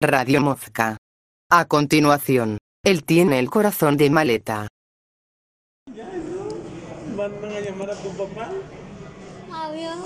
Radio 0.00 0.40
Mozca. 0.40 0.96
A 1.50 1.64
continuación, 1.64 2.58
él 2.84 3.02
tiene 3.02 3.40
el 3.40 3.50
corazón 3.50 3.96
de 3.96 4.08
maleta. 4.10 4.68
¿Mandan 7.16 7.50
a 7.50 7.60
llamar 7.60 7.90
a 7.90 7.96
tu 7.96 8.10
papá? 8.10 8.48
Avión. 9.52 10.04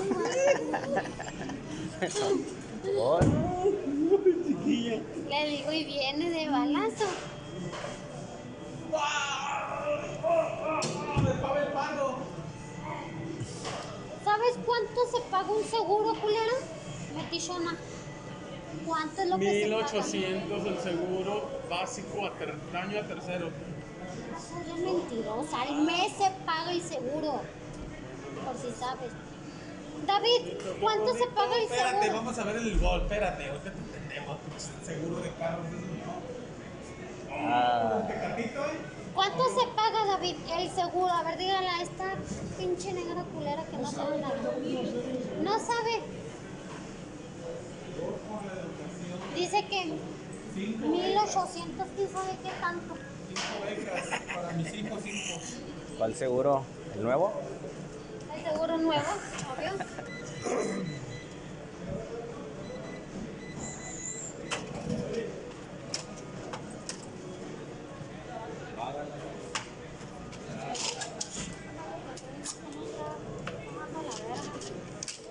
Chiquilla. 4.47 4.99
Le 5.29 5.47
digo 5.47 5.71
y 5.71 5.83
viene 5.85 6.29
de 6.31 6.49
balazo. 6.49 7.05
¿Sabes 14.23 14.57
cuánto 14.65 15.05
se 15.11 15.21
paga 15.29 15.51
un 15.51 15.63
seguro, 15.65 16.19
culera? 16.19 16.53
Metichona. 17.15 17.77
¿Cuánto 18.85 19.21
es 19.21 19.27
lo 19.29 19.37
que 19.39 19.45
se 19.45 19.69
paga? 19.69 19.83
1800 19.93 20.65
el 20.65 20.79
seguro 20.79 21.49
básico 21.69 22.25
a 22.25 22.31
ter- 22.33 22.55
daño 22.71 22.99
a 22.99 23.03
tercero. 23.03 23.49
Seas 24.37 24.79
mentirosa. 24.79 25.61
Al 25.61 25.81
mes 25.83 26.11
se 26.17 26.29
paga 26.45 26.71
el 26.71 26.81
seguro. 26.81 27.41
Por 28.45 28.55
si 28.57 28.71
sabes. 28.79 29.11
David, 30.05 30.59
¿cuánto 30.81 31.13
se 31.15 31.25
paga 31.27 31.55
el 31.55 31.63
Espérate, 31.63 32.01
seguro? 32.05 32.17
vamos 32.17 32.37
a 32.39 32.43
ver 32.43 32.55
el 32.57 32.79
gol. 32.79 33.01
Espérate, 33.03 33.47
ahorita 33.47 33.71
te 33.71 33.77
entendemos. 33.79 34.37
Seguro 34.85 35.21
de 35.21 35.29
carros. 35.31 35.65
¿Cuánto 39.15 39.43
se 39.59 39.67
paga, 39.75 40.05
David, 40.07 40.35
el 40.57 40.69
seguro? 40.71 41.07
A 41.11 41.23
ver, 41.23 41.37
dígale 41.37 41.67
a 41.69 41.81
esta 41.83 42.15
pinche 42.57 42.91
negra 42.93 43.23
culera 43.33 43.63
que 43.65 43.77
no 43.77 43.89
sabe 43.91 44.17
nada. 44.19 44.35
No 45.41 45.51
sabe. 45.59 46.01
Dice 49.35 49.65
que 49.65 49.93
1800, 50.55 51.87
quién 51.95 52.09
sabe 52.09 52.37
qué 52.43 52.51
tanto. 52.61 52.95
Para 54.35 54.51
mis 54.53 54.73
hijos, 54.73 54.99
cinco. 55.03 55.41
¿Cuál 55.97 56.15
seguro? 56.15 56.63
¿El 56.95 57.03
nuevo? 57.03 57.33
El 58.35 58.43
seguro 58.51 58.77
nuevo, 58.77 59.07
obvio. 59.57 59.71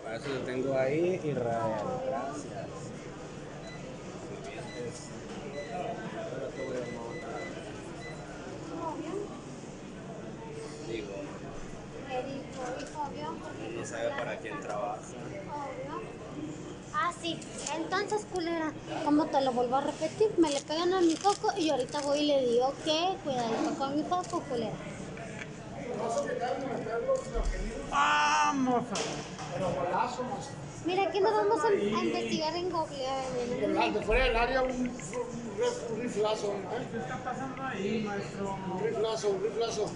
Para 0.02 0.16
eso 0.16 0.28
lo 0.28 0.40
tengo 0.40 0.77
ahí, 0.77 1.20
Israel. 1.22 1.62
Gracias. 2.06 2.11
Culera, 18.20 18.72
como 19.05 19.27
te 19.27 19.41
lo 19.41 19.52
vuelvo 19.52 19.77
a 19.77 19.80
repetir, 19.80 20.28
me 20.38 20.50
le 20.50 20.60
pegan 20.60 20.92
a 20.92 21.00
mi 21.00 21.16
coco 21.16 21.48
y 21.56 21.70
ahorita 21.70 22.00
voy 22.00 22.20
y 22.20 22.27
le 22.27 22.41
digo 22.41 22.74
que 22.84 23.16
cuidadito 23.24 23.74
con 23.78 23.96
mi 23.96 24.02
coco, 24.05 24.41
culera. 24.48 24.77
Vamos 27.90 28.84
a 28.92 28.94
ver. 28.96 29.62
Mira, 30.84 31.05
aquí 31.05 31.20
nos 31.20 31.33
vamos 31.33 31.64
a, 31.64 31.68
a 31.68 32.05
investigar 32.05 32.56
en 32.56 32.70
Google. 32.70 33.06
el- 33.86 33.94
de 33.94 34.00
fuera 34.02 34.24
del 34.24 34.36
área 34.36 34.62
un, 34.62 34.70
un, 34.70 34.88
rif- 34.90 35.90
un 35.90 36.00
riflazo, 36.00 36.52
¿eh? 36.52 36.88
¿Qué 36.90 36.98
está 36.98 37.16
pasando 37.24 37.62
ahí, 37.62 38.02
maestro? 38.05 38.58
un 38.72 38.84
riflazo, 38.84 39.28
un 39.30 39.42
riflazo. 39.42 39.90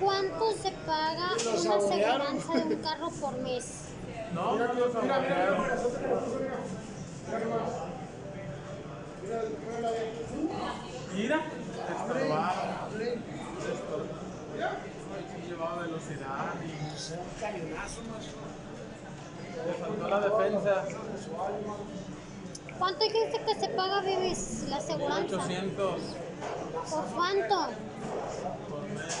¿Cuánto 0.00 0.52
se 0.52 0.70
paga 0.86 1.28
una 1.32 1.76
aseguranza 1.76 2.52
de 2.54 2.74
un 2.74 2.82
carro 2.82 3.10
por 3.20 3.38
mes? 3.38 3.88
No, 4.34 4.56
no 4.56 4.72
lo 4.72 4.92
saborearon. 4.92 5.62
Mira, 11.14 11.40
estorbaron. 11.90 13.12
Estor- 13.62 14.22
Sí, 15.12 15.48
Llevaba 15.48 15.82
velocidad 15.82 16.54
y 16.64 16.66
le 19.66 19.72
faltó 19.74 20.08
la 20.08 20.20
defensa. 20.20 20.84
¿Cuánto 22.82 23.04
dijiste 23.04 23.40
que 23.46 23.54
se 23.54 23.68
paga, 23.68 24.00
Bibis, 24.00 24.64
la 24.68 24.78
aseguranza? 24.78 25.36
800 25.36 26.00
¿Por 26.90 27.04
cuánto? 27.14 27.68
por 28.68 28.82
mes. 28.88 29.18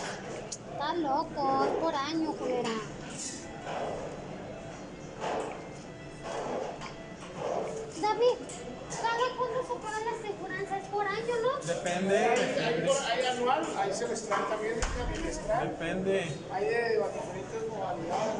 Está 0.72 0.94
loco, 0.94 1.64
es 1.64 1.70
por 1.80 1.94
año, 1.94 2.32
culera. 2.32 2.70
David, 8.00 8.38
¿cada 9.00 9.36
cuándo 9.38 9.62
se 9.62 9.74
paga 9.74 10.00
la 10.06 10.10
aseguranza? 10.18 10.78
¿Es 10.78 10.88
por 10.88 11.06
año, 11.06 11.34
no? 11.42 11.64
Depende, 11.64 12.16
Hay, 12.16 13.20
hay 13.20 13.26
anual, 13.26 13.64
hay 13.78 13.94
semestral 13.94 14.48
también. 14.48 14.74
Depende. 15.62 16.36
Hay 16.50 16.64
de 16.64 16.98
diferentes 16.98 17.68
modalidades. 17.70 18.36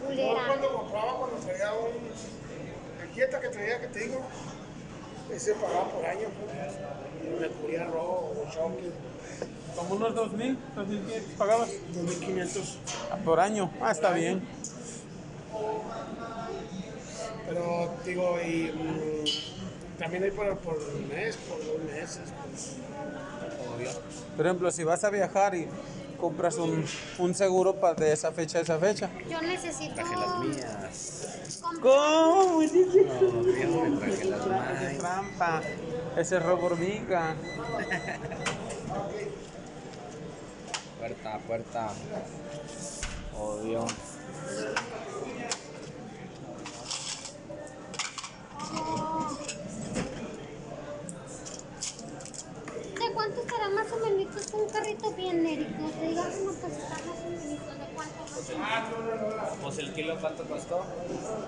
Yo 0.00 0.06
Culera. 0.06 0.46
cuando 0.46 0.72
compraba, 0.74 1.18
cuando 1.18 1.36
traía 1.38 1.72
un. 1.72 2.43
Quieta 3.14 3.40
que 3.40 3.48
traía, 3.48 3.80
que 3.80 3.86
te 3.88 4.00
digo, 4.00 4.20
ese 5.32 5.54
pagaba 5.54 5.88
por 5.90 6.04
año. 6.04 6.28
pues. 6.40 7.40
Me 7.40 7.48
cubría 7.48 7.84
robo 7.86 8.34
o 8.36 8.50
choque, 8.52 8.90
Como 9.76 9.94
unos 9.94 10.14
2000, 10.14 10.58
2500 10.76 11.32
pagabas 11.38 11.68
2500. 11.94 12.78
Ah, 13.10 13.16
por 13.24 13.40
año. 13.40 13.70
Ah, 13.80 13.92
está 13.92 14.12
bien. 14.12 14.42
Pero 17.46 17.90
digo, 18.04 18.38
y 18.40 18.72
mm, 18.72 19.98
también 19.98 20.24
hay 20.24 20.30
por, 20.30 20.56
por 20.58 20.76
mes, 21.08 21.36
por 21.36 21.58
dos 21.64 21.82
meses. 21.84 22.22
Pues. 23.76 24.00
Por 24.36 24.46
ejemplo, 24.46 24.70
si 24.70 24.84
vas 24.84 25.04
a 25.04 25.10
viajar 25.10 25.54
y 25.54 25.68
compras 26.16 26.56
un, 26.56 26.84
un 27.18 27.34
seguro 27.34 27.74
para 27.76 27.94
de 27.94 28.12
esa 28.12 28.32
fecha 28.32 28.58
a 28.58 28.62
esa 28.62 28.78
fecha. 28.78 29.10
Yo 29.28 29.40
necesito. 29.42 29.94
Traje 29.94 30.16
las 30.16 30.38
mías. 30.40 31.60
¿Cómo? 31.80 32.52
No, 32.52 32.58
me 32.58 32.68
traje 33.98 34.24
las 34.24 34.46
mías. 34.46 34.98
trampa. 34.98 35.62
Ese 36.16 36.36
es 36.36 36.42
robo 36.42 36.66
hormiga. 36.66 37.34
Puerta, 40.98 41.38
puerta. 41.46 41.90
Obvio. 43.38 43.84
¿De 43.84 45.13
kilo, 60.14 60.20
¿cuánto 60.20 60.44
costó? 60.44 60.84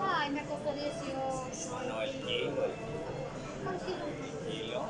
Ay, 0.03 0.31
me 0.31 0.44
costó 0.44 0.72
18. 0.72 1.71
No, 1.71 1.94
no, 1.94 2.03
el 2.03 2.10
kilo. 2.10 2.53
¿Cuál 3.65 3.78
kilo? 3.78 4.04
El 4.06 4.53
kilo. 4.53 4.82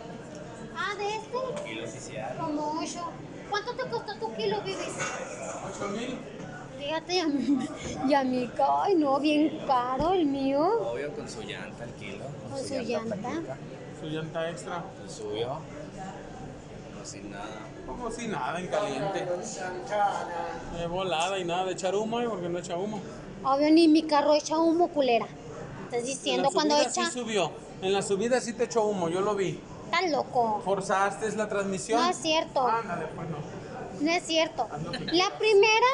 Ah, 0.77 0.95
de 0.97 1.09
este, 1.17 1.65
Kilo 1.69 1.85
oficial. 1.85 2.37
como 2.39 2.81
8. 2.81 3.01
¿Cuánto 3.51 3.75
te 3.75 3.89
costó 3.89 4.15
tu 4.19 4.35
kilo, 4.35 4.61
Vivis? 4.63 4.95
8000. 5.71 6.19
Fíjate, 6.79 7.15
y 7.15 7.19
a 7.21 7.27
mí, 7.27 7.59
y 8.09 8.15
a 8.15 8.25
mí, 8.25 8.51
ay, 8.83 8.95
no, 8.97 9.19
bien 9.19 9.59
caro 9.67 10.13
el 10.13 10.27
mío. 10.27 10.63
Obvio 10.93 11.13
con 11.15 11.29
su 11.29 11.43
llanta 11.43 11.85
el 11.85 11.91
kilo. 11.93 12.25
Con 12.51 12.59
su 12.63 12.75
llanta. 12.75 13.17
técnica, 13.17 13.57
Su 14.01 14.07
llanta 14.07 14.51
extra. 14.51 14.85
El 15.03 15.11
suyo. 15.11 15.49
No 16.99 17.05
sin 17.05 17.31
nada. 17.31 17.61
Como 17.87 18.11
si 18.11 18.29
nada 18.29 18.61
en 18.61 18.67
caliente. 18.67 19.27
De 20.77 20.87
volada 20.87 21.39
y 21.39 21.45
nada 21.45 21.65
de 21.65 21.73
echar 21.73 21.95
humo, 21.95 22.21
¿eh? 22.21 22.29
porque 22.29 22.49
no 22.49 22.59
echa 22.59 22.77
humo. 22.77 23.01
Obvio, 23.49 23.71
ni 23.71 23.87
mi 23.87 24.03
carro 24.03 24.35
echa 24.35 24.59
humo, 24.59 24.89
culera. 24.89 25.27
Estás 25.85 26.01
En 26.01 26.07
diciendo 26.07 26.49
la 26.49 26.51
cuando 26.51 26.77
echa. 26.81 26.91
sí 26.91 27.07
subió. 27.07 27.53
En 27.81 27.93
la 27.93 28.03
subida 28.03 28.41
sí 28.41 28.55
te 28.55 28.65
echó 28.65 28.85
humo, 28.85 29.09
yo 29.09 29.21
lo 29.21 29.37
vi. 29.37 29.61
Estás 29.85 30.11
loco. 30.11 30.61
¿Forzaste 30.65 31.31
la 31.37 31.49
transmisión? 31.49 32.03
No 32.03 32.11
es 32.11 32.17
cierto. 32.17 32.67
Ándale, 32.67 33.07
pues 33.15 33.29
no. 33.31 33.37
No 34.01 34.11
es 34.11 34.25
cierto. 34.25 34.67
La 35.13 35.39
primera, 35.39 35.91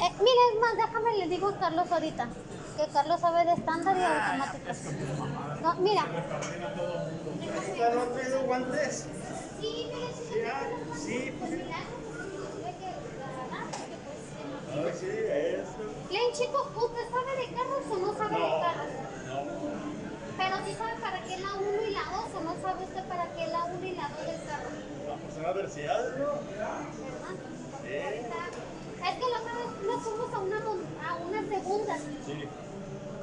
eh, 0.00 0.12
mira, 0.18 0.42
es 0.52 0.60
más, 0.60 0.76
déjame 0.76 1.16
le 1.18 1.28
digo 1.28 1.48
a 1.48 1.58
Carlos 1.60 1.92
ahorita. 1.92 2.28
Que 2.76 2.86
Carlos 2.92 3.20
sabe 3.20 3.44
de 3.44 3.52
estándar 3.52 3.96
y 3.96 4.02
automático. 4.02 4.64
No, 5.62 5.74
mira. 5.76 6.04
¿Ya 7.78 7.90
no 7.94 8.02
traído 8.02 8.40
guantes? 8.42 9.06
Sí, 9.60 9.86
mira, 10.34 10.52
sí, 10.92 11.04
Sí, 11.06 11.32
pues 11.38 11.50
sí. 11.50 11.56
Mira, 11.56 11.78
ve 12.64 12.74
que 12.80 12.90
la 13.20 13.26
verdad, 13.30 13.64
porque 13.78 14.82
pues 14.82 14.98
sí, 14.98 15.06
eso. 15.06 15.95
Len, 16.16 16.32
chico, 16.32 16.64
¿usted 16.76 17.04
sabe 17.12 17.32
de 17.36 17.46
carros 17.52 17.84
o 17.92 17.96
no 17.98 18.14
sabe 18.16 18.34
de 18.40 18.50
carros? 18.64 18.92
Pero 20.36 20.56
sí 20.64 20.72
sabe 20.74 20.94
para 21.00 21.20
qué 21.24 21.36
la 21.38 21.54
1 21.54 21.82
y 21.88 21.90
la 21.92 22.04
2 22.08 22.34
o 22.36 22.40
no 22.40 22.54
sabe 22.62 22.84
usted 22.84 23.04
para 23.04 23.24
qué 23.34 23.46
la 23.48 23.64
1 23.64 23.86
y 23.86 23.92
la 23.92 24.08
2 24.16 24.26
del 24.26 24.40
carro. 24.48 24.70
Vamos 25.06 25.36
a 25.36 25.42
la 25.42 25.50
universidad, 25.52 26.16
¿no? 26.16 26.26
¿Verdad? 26.48 26.80
Ahorita- 27.84 28.48
Es 29.06 29.14
que 29.14 29.30
la 29.30 29.38
otra 29.40 29.52
vez 29.60 29.68
nos 29.86 30.02
fuimos 30.02 30.34
a 30.34 30.38
una, 30.38 30.60
mon- 30.60 30.86
a 31.06 31.14
una 31.16 31.40
segunda 31.48 31.96
Sí. 31.98 32.48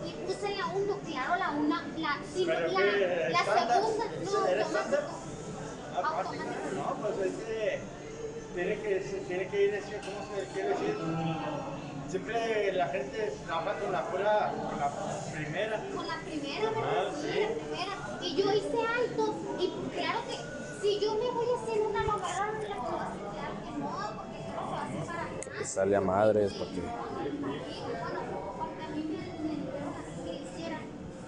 y 0.05 0.11
puse 0.27 0.55
la 0.55 0.65
1, 0.67 0.97
claro, 1.05 1.35
la 1.35 1.49
1, 1.51 1.75
la, 1.97 2.17
sí, 2.33 2.43
Pero 2.45 2.67
la, 2.67 2.79
que 2.79 3.27
la 3.31 3.39
estándar, 3.39 3.73
segunda, 3.73 4.05
no, 4.23 4.47
¿era 4.47 4.63
automático. 4.65 5.01
Automático. 5.95 6.43
no, 6.75 6.95
pues 7.01 7.17
es 7.27 7.33
que 7.43 7.81
tiene 8.53 8.75
que, 8.79 8.95
tiene 9.27 9.47
que 9.49 9.65
ir, 9.65 9.75
así, 9.75 9.91
¿cómo 10.05 10.21
se 10.29 10.45
quiere 10.53 10.69
decir? 10.69 10.95
Siempre 12.13 12.71
la 12.73 12.87
gente 12.89 13.33
trabaja 13.43 13.79
con 13.79 13.91
la 13.91 14.05
pura, 14.05 14.53
con 14.69 14.79
la 14.79 14.91
primera. 15.33 15.83
Con 15.95 16.07
la 16.07 16.19
primera, 16.19 16.69
¿verdad? 16.69 16.83
Ah, 16.85 17.11
sí, 17.15 17.27
sí. 17.33 17.39
la 17.39 17.47
primera. 17.55 17.93
Y 18.21 18.35
yo 18.35 18.53
hice 18.53 18.77
alto. 18.85 19.33
Y 19.57 19.73
claro 19.95 20.19
que 20.29 20.35
si 20.79 20.99
yo 20.99 21.15
me 21.15 21.31
voy 21.31 21.47
haciendo 21.57 21.89
una 21.89 22.03
lograda 22.03 22.51
la 22.51 22.59
clase, 22.59 23.17
claro 23.33 23.55
que 23.63 23.71
no, 23.79 23.89
porque 24.13 24.37
yo 24.45 24.53
no 24.53 24.69
se 24.69 24.75
hace 24.77 25.05
para 25.07 25.23
nada. 25.23 25.65
Sale 25.65 25.95
a 25.95 26.01
madres 26.01 26.53
porque. 26.53 26.81
Porque 28.59 28.83
a 28.83 28.89
mí 28.89 29.01
me, 29.09 29.17
me 29.41 29.55
dijeron 29.55 29.93
así 29.97 30.13
que 30.23 30.33
hiciera. 30.35 30.79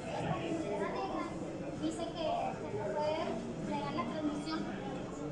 Esta 0.06 0.36
primera 0.36 0.90
negra 0.90 1.24
dice 1.82 2.04
que 2.14 2.26
se 2.62 2.70
puede 2.94 3.22
fregar 3.66 3.94
la 3.96 4.04
transmisión. 4.04 4.60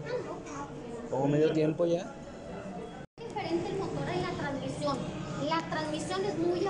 Ah, 0.07 0.17
no, 0.25 1.09
Como 1.11 1.27
medio 1.27 1.53
tiempo 1.53 1.85
ya. 1.85 2.11
Es 3.17 3.27
diferente 3.27 3.69
el 3.69 3.77
motor 3.77 4.09
en 4.09 4.21
la 4.23 4.31
transmisión. 4.31 4.97
La 5.49 5.59
transmisión 5.69 6.23
es 6.23 6.37
muy 6.37 6.61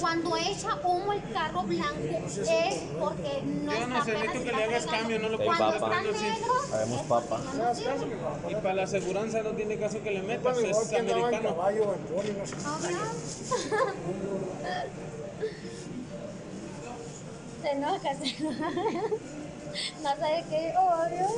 Cuando 0.00 0.36
echa 0.36 0.76
humo 0.84 1.12
el 1.12 1.22
carro 1.32 1.62
blanco 1.62 2.26
es 2.26 2.74
porque 2.98 3.42
no 3.42 3.72
Yo 3.72 3.86
no 3.86 4.04
necesito 4.04 4.44
que 4.44 4.52
le 4.52 4.64
hagas 4.64 4.86
cambio, 4.86 5.18
no 5.18 5.28
lo 5.28 5.40
Ey, 5.40 5.46
Cuando 5.46 5.78
papá. 5.78 6.00
está 6.00 6.12
negro, 6.12 6.54
Sabemos, 6.70 7.00
sirve. 7.76 8.16
Y 8.50 8.54
para 8.56 8.74
la 8.74 8.82
aseguranza 8.82 9.42
no 9.42 9.50
tiene 9.50 9.78
caso 9.78 10.02
que 10.02 10.10
le 10.10 10.22
metas, 10.22 10.58
es 10.58 10.92
americano. 10.92 11.56
Se 17.62 17.70
enoja, 17.72 18.14
se 18.14 18.36
enoja. 18.36 18.70
No 20.02 20.08
sabe 20.16 20.44
qué 20.50 20.56
descuido. 20.56 21.28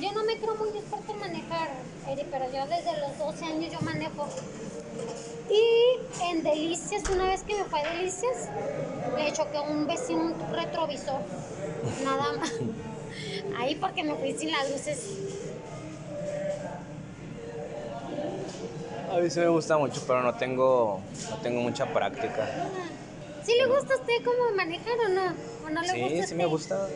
Yo 0.00 0.12
no 0.12 0.24
me 0.24 0.36
creo 0.36 0.54
muy 0.56 0.68
experta 0.70 1.12
en 1.12 1.20
manejar, 1.20 1.68
Eri, 2.08 2.26
pero 2.30 2.44
yo 2.46 2.66
desde 2.66 3.00
los 3.00 3.18
12 3.18 3.44
años 3.44 3.72
yo 3.72 3.80
manejo. 3.82 4.28
Y 5.50 5.98
en 6.30 6.42
Delicias, 6.42 7.02
una 7.10 7.24
vez 7.24 7.42
que 7.42 7.54
me 7.54 7.64
fue 7.64 7.80
a 7.80 7.92
Delicias, 7.92 8.48
le 9.16 9.32
choqué 9.32 9.58
a 9.58 9.62
un 9.62 9.86
vecino 9.86 10.20
un 10.20 10.34
retrovisor. 10.52 11.20
Nada 12.04 12.32
más. 12.32 12.52
Ahí 13.58 13.74
porque 13.76 14.02
me 14.02 14.14
fui 14.14 14.32
sin 14.32 14.50
las 14.50 14.70
luces. 14.70 15.18
A 19.12 19.18
mí 19.18 19.30
sí 19.30 19.38
me 19.38 19.48
gusta 19.48 19.78
mucho, 19.78 20.02
pero 20.06 20.22
no 20.22 20.34
tengo, 20.34 21.00
no 21.30 21.36
tengo 21.36 21.60
mucha 21.60 21.86
práctica. 21.86 22.48
¿Sí 23.44 23.52
le 23.54 23.66
gusta 23.66 23.94
a 23.94 23.96
usted 23.98 24.14
cómo 24.24 24.56
manejar 24.56 24.98
o 25.06 25.08
no? 25.08 25.34
¿O 25.66 25.70
no 25.70 25.82
le? 25.82 25.88
Sí, 25.88 26.22
sí 26.26 26.34
me 26.34 26.46
gusta. 26.46 26.88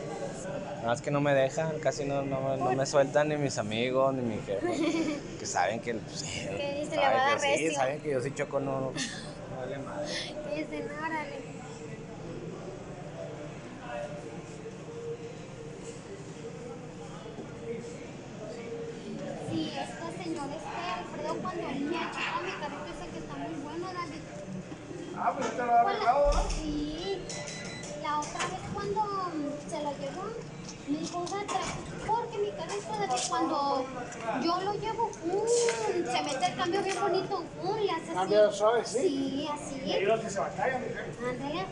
Nada 0.79 0.91
más 0.91 1.01
que 1.01 1.11
no 1.11 1.19
me 1.19 1.33
dejan, 1.33 1.77
casi 1.79 2.05
no, 2.05 2.21
no, 2.23 2.55
no 2.55 2.71
me 2.71 2.85
sueltan 2.85 3.27
ni 3.27 3.35
mis 3.35 3.57
amigos 3.57 4.13
ni 4.15 4.21
mi 4.21 4.41
jefe. 4.41 5.19
Que 5.37 5.45
saben 5.45 5.81
que. 5.81 5.93
Pues, 5.95 6.19
sí, 6.21 6.47
Que 6.47 6.85
se 6.89 6.95
le 6.95 7.01
saben 7.01 7.01
va 7.01 7.25
a 7.25 7.29
dar 7.31 7.39
que 7.41 7.57
sí, 7.57 7.75
saben 7.75 7.99
que 8.01 8.09
yo 8.11 8.21
sí 8.21 8.31
choco, 8.33 8.59
no. 8.61 8.79
no 8.79 8.93
vale 9.59 9.77
madre. 9.79 10.07
Que 10.47 10.63
dicen, 10.63 10.87
órale. 10.97 11.39
Sí, 19.49 19.71
este 19.75 19.98
dijo, 31.49 31.59
"Gata, 31.59 32.07
porque 32.07 32.37
mi 32.37 32.51
carrito, 32.51 32.91
David, 32.99 33.23
cuando 33.29 33.85
yo 34.43 34.61
lo 34.61 34.73
llevo, 34.73 35.09
¡pum! 35.09 35.47
se 36.05 36.23
mete 36.23 36.45
el 36.45 36.55
cambio 36.55 36.81
bien 36.83 36.99
bonito, 37.01 37.43
¡pum! 37.61 37.75
le 37.77 37.91
hace 37.91 38.03
así. 38.03 38.13
Cambia 38.13 38.51
suave, 38.51 38.85
sí. 38.85 38.99
Sí, 38.99 39.49
así. 39.51 39.81
Y 39.91 39.99
los 40.05 40.19
que 40.19 40.29
se 40.29 40.39
batallan, 40.39 40.81
mija. 40.87 41.29
Ándale. 41.29 41.65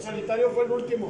Solitario 0.00 0.50
fue 0.50 0.64
el 0.64 0.72
último. 0.72 1.09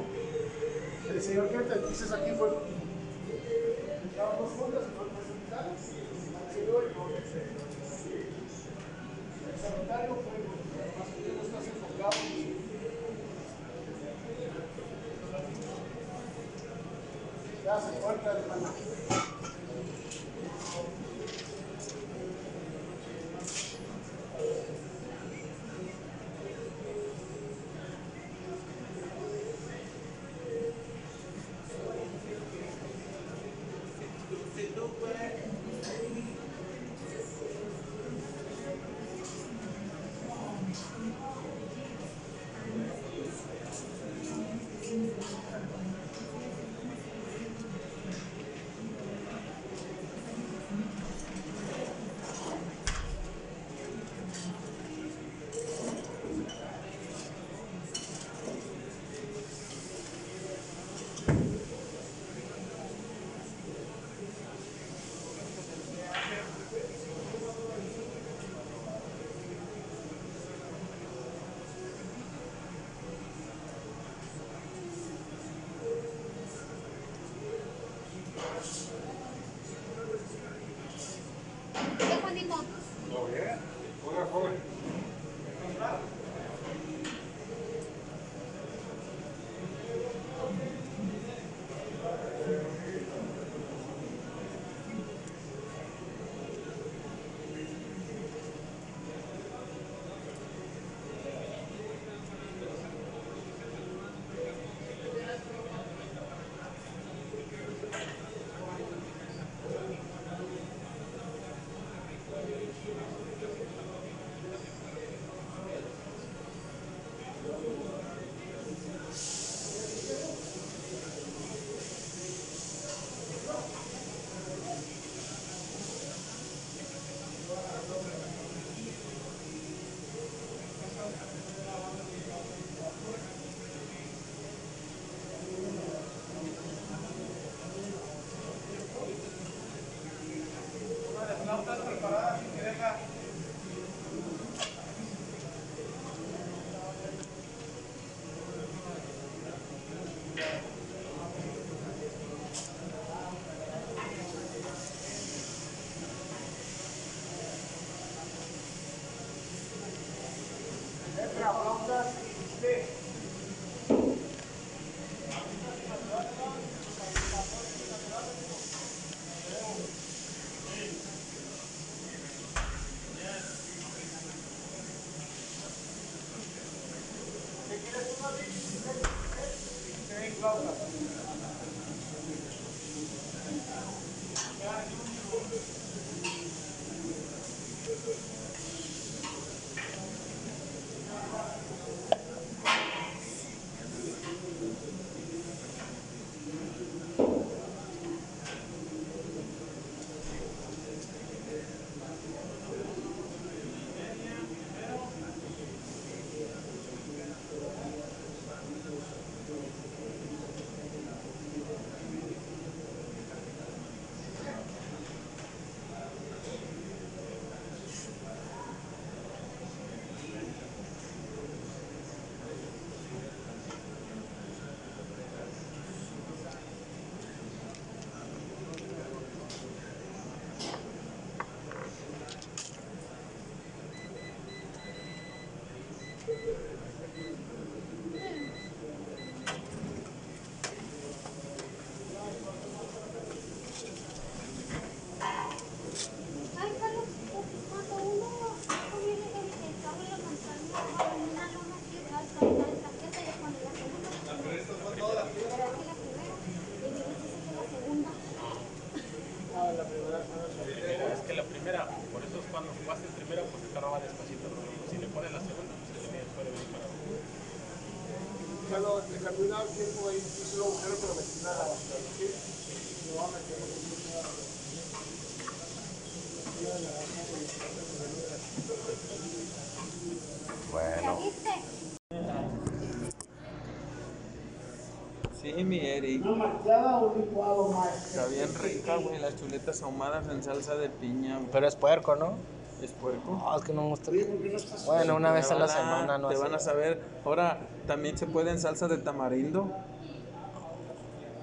Sí, 285.56 285.64
mi 285.64 285.78
Eric. 285.78 286.24
Está 286.24 288.26
bien 288.26 288.48
rica, 288.62 288.96
güey, 288.96 289.18
las 289.18 289.36
chuletas 289.36 289.82
ahumadas 289.82 290.28
en 290.28 290.42
salsa 290.42 290.74
de 290.76 290.88
piña, 290.88 291.38
güey. 291.38 291.50
pero 291.50 291.66
es 291.66 291.76
puerco, 291.76 292.16
¿no? 292.16 292.34
Es 292.82 292.92
puerco. 292.92 293.32
No, 293.32 293.56
es 293.56 293.64
que 293.64 293.72
no 293.72 293.82
me 293.82 293.88
gusta. 293.88 294.10
Oye, 294.10 294.24
¿por 294.24 294.42
qué 294.42 294.50
no? 294.50 294.58
Bueno, 294.86 295.16
una 295.16 295.32
vez 295.32 295.50
a 295.50 295.54
la 295.56 295.68
semana, 295.68 296.18
no 296.18 296.28
Te 296.28 296.36
van 296.36 296.54
a 296.54 296.58
saber. 296.58 297.00
Ahora, 297.24 297.58
también 297.86 298.16
se 298.16 298.26
puede 298.26 298.50
en 298.50 298.60
salsa 298.60 298.88
de 298.88 298.98
tamarindo. 298.98 299.68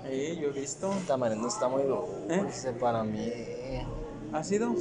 Sí, 0.09 0.37
yo 0.41 0.47
he 0.47 0.51
visto. 0.51 0.91
Tamarindo 1.05 1.47
está 1.47 1.67
muy 1.67 1.83
dulce 1.83 2.71
para 2.73 3.03
mí. 3.03 3.31
¿Ha 4.33 4.43
sido? 4.43 4.73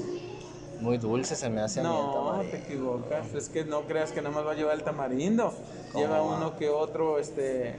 Muy 0.80 0.98
dulce 0.98 1.36
se 1.36 1.48
me 1.48 1.62
hace 1.62 1.80
a 1.80 1.84
mí 1.84 1.88
el 1.88 1.94
No, 1.94 2.40
te 2.50 2.58
equivocas. 2.58 3.34
Es 3.34 3.48
que 3.48 3.64
no 3.64 3.82
creas 3.82 4.12
que 4.12 4.20
nada 4.22 4.34
más 4.34 4.46
va 4.46 4.52
a 4.52 4.54
llevar 4.54 4.74
el 4.74 4.82
tamarindo. 4.82 5.52
¿Cómo 5.92 6.04
Lleva 6.04 6.20
va? 6.20 6.36
uno 6.36 6.56
que 6.56 6.68
otro, 6.68 7.18
este. 7.18 7.76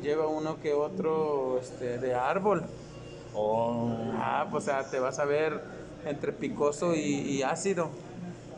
Lleva 0.00 0.26
uno 0.26 0.60
que 0.60 0.72
otro, 0.72 1.58
este, 1.60 1.98
de 1.98 2.14
árbol. 2.14 2.64
Oh, 3.34 3.90
Ah, 4.14 4.46
pues 4.50 4.64
o 4.64 4.66
sea, 4.66 4.84
te 4.90 4.98
vas 4.98 5.18
a 5.18 5.24
ver 5.24 5.60
entre 6.06 6.32
picoso 6.32 6.94
y, 6.94 7.00
y 7.00 7.42
ácido. 7.42 7.90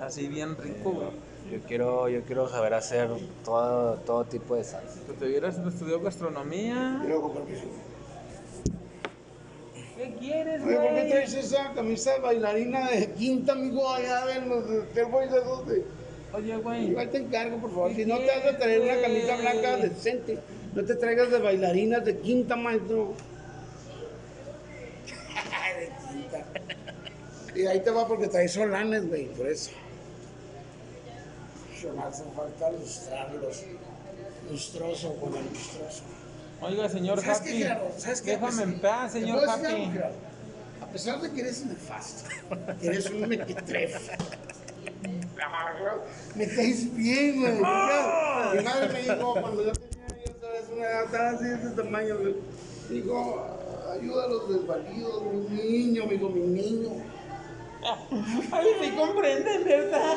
Así 0.00 0.26
bien 0.28 0.56
rico, 0.56 0.90
güey. 0.92 1.08
yo 1.52 1.58
quiero, 1.66 2.08
yo 2.08 2.22
quiero 2.22 2.48
saber 2.48 2.74
hacer 2.74 3.08
todo, 3.44 3.94
todo 3.98 4.24
tipo 4.24 4.56
de 4.56 4.64
salsa. 4.64 5.00
Pues 5.06 5.18
te 5.18 5.26
hubieras 5.26 5.56
estudiado 5.58 6.00
gastronomía. 6.00 7.02
Con 7.20 7.32
permiso. 7.34 7.64
¿Qué 9.96 10.12
quieres, 10.18 10.62
Oye, 10.64 10.74
¿por 10.74 10.84
qué 10.86 10.90
güey? 10.92 11.10
traes 11.10 11.34
esa 11.34 11.72
camisa 11.72 12.14
de 12.14 12.18
bailarina 12.20 12.90
de 12.90 13.12
quinta, 13.12 13.52
amigo? 13.52 13.88
Allá 13.88 14.26
del 14.26 14.44
Boys 15.08 15.30
de 15.30 15.40
dónde? 15.40 15.84
Oye, 16.32 16.56
güey. 16.56 16.90
Igual 16.90 17.10
te 17.10 17.18
encargo, 17.18 17.58
por 17.58 17.70
favor. 17.70 17.88
¿Qué 17.90 18.02
Si 18.04 18.06
no 18.06 18.18
te 18.18 18.30
has 18.32 18.44
de 18.44 18.52
traer 18.54 18.80
una 18.80 19.00
camisa 19.00 19.34
güey? 19.36 19.40
blanca 19.42 19.76
decente, 19.76 20.38
no 20.74 20.84
te 20.84 20.94
traigas 20.96 21.30
de 21.30 21.38
bailarinas 21.38 22.04
de 22.04 22.18
quinta, 22.18 22.56
maestro. 22.56 23.14
de 25.78 25.88
quinta. 26.08 26.44
Y 27.54 27.66
ahí 27.66 27.80
te 27.80 27.90
va 27.90 28.08
porque 28.08 28.28
traes 28.28 28.52
solanes, 28.52 29.06
güey, 29.08 29.26
por 29.28 29.46
eso. 29.46 29.70
Se 31.80 31.90
me 31.92 32.02
hace 32.02 32.24
falta 32.36 32.70
lustrarlos. 32.72 33.62
Lustroso 34.50 35.14
con 35.16 35.34
el 35.36 35.44
lustroso. 35.44 36.02
Oiga, 36.60 36.88
señor 36.88 37.20
¿Sabes 37.20 37.40
qué, 37.40 37.68
Happy. 37.68 38.00
¿Sabes 38.00 38.22
qué? 38.22 38.30
Déjame 38.32 38.62
en 38.62 38.80
paz, 38.80 39.12
¿Te 39.12 39.20
señor 39.20 39.40
decir 39.40 39.66
Happy. 39.66 39.98
algo? 39.98 40.14
A 40.80 40.86
pesar 40.86 41.20
de 41.20 41.32
que 41.32 41.40
eres 41.40 41.64
nefasto, 41.64 42.28
que 42.80 42.86
eres 42.86 43.10
un 43.10 43.28
mequetrefe. 43.28 44.16
Me 46.34 46.48
caes 46.48 46.94
bien, 46.94 47.40
güey. 47.40 47.52
Mi 47.54 48.64
madre 48.64 48.88
me 48.92 49.02
dijo 49.02 49.34
cuando 49.40 49.64
yo 49.64 49.72
tan 51.10 51.34
así 51.34 51.44
de 51.44 51.54
ese 51.54 51.70
tamaño. 51.70 52.14
Dijo, 52.88 53.46
ayuda 53.92 54.24
a 54.24 54.28
los 54.28 54.48
desvalidos, 54.48 55.22
mi 55.50 55.56
niño, 55.62 56.06
me 56.06 56.12
dijo, 56.12 56.28
mi 56.28 56.40
niño. 56.40 56.90
Ay, 58.52 58.66
sí 58.80 58.90
comprenden, 58.96 59.64
¿verdad? 59.64 60.16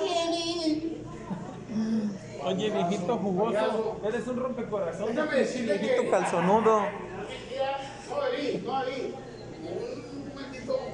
Oye, 2.46 2.70
viejito 2.70 3.18
jugoso, 3.18 4.00
eres 4.08 4.28
un 4.28 4.38
rompecorazón. 4.38 5.08
Déjame 5.16 5.36
decirle 5.38 5.78
Viejito 5.78 6.02
que- 6.04 6.10
calzonudo. 6.10 6.80
No 6.80 8.22
ahí, 8.22 8.64
no 8.66 8.78
ahí. 8.78 9.16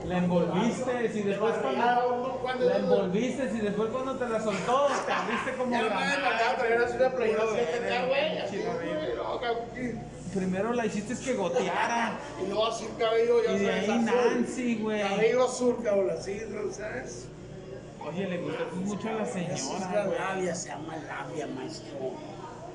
La 0.06 0.18
envolviste 0.18 1.12
y 1.14 1.22
después 1.22 1.54
cuando... 1.62 2.66
La 2.66 2.78
envolviste 2.78 3.50
y 3.54 3.60
después 3.60 3.90
cuando 3.90 4.16
te 4.18 4.28
la 4.28 4.42
soltó, 4.42 4.88
te 5.06 5.12
abriste 5.12 5.54
como 5.58 5.72
Ya 5.72 5.84
güey. 8.06 9.64
Primero 10.34 10.74
la 10.74 10.86
hiciste 10.88 11.16
que 11.24 11.34
goteara. 11.36 12.18
Y 12.42 12.48
luego 12.48 12.68
así 12.68 12.88
cabello, 12.98 13.44
ya 13.44 13.52
Y 13.52 13.60
de 13.60 13.66
sabes, 13.68 13.90
ahí 13.90 13.98
azul. 13.98 14.06
Nancy, 14.06 14.76
güey. 14.78 15.02
Cabello 15.02 15.46
azul, 15.46 15.78
cabrón, 15.84 16.10
así, 16.18 16.42
¿no 16.50 16.74
sabes? 16.74 17.28
Oye, 18.06 18.28
le 18.28 18.38
gustó 18.40 18.66
mucho 18.78 19.10
a 19.10 19.12
la 19.14 19.24
es 19.24 19.32
señora, 19.32 19.92
la 19.94 20.06
labia, 20.06 20.56
se 20.56 20.70
llama 20.70 20.98
labia, 20.98 21.48
maestro. 21.48 22.12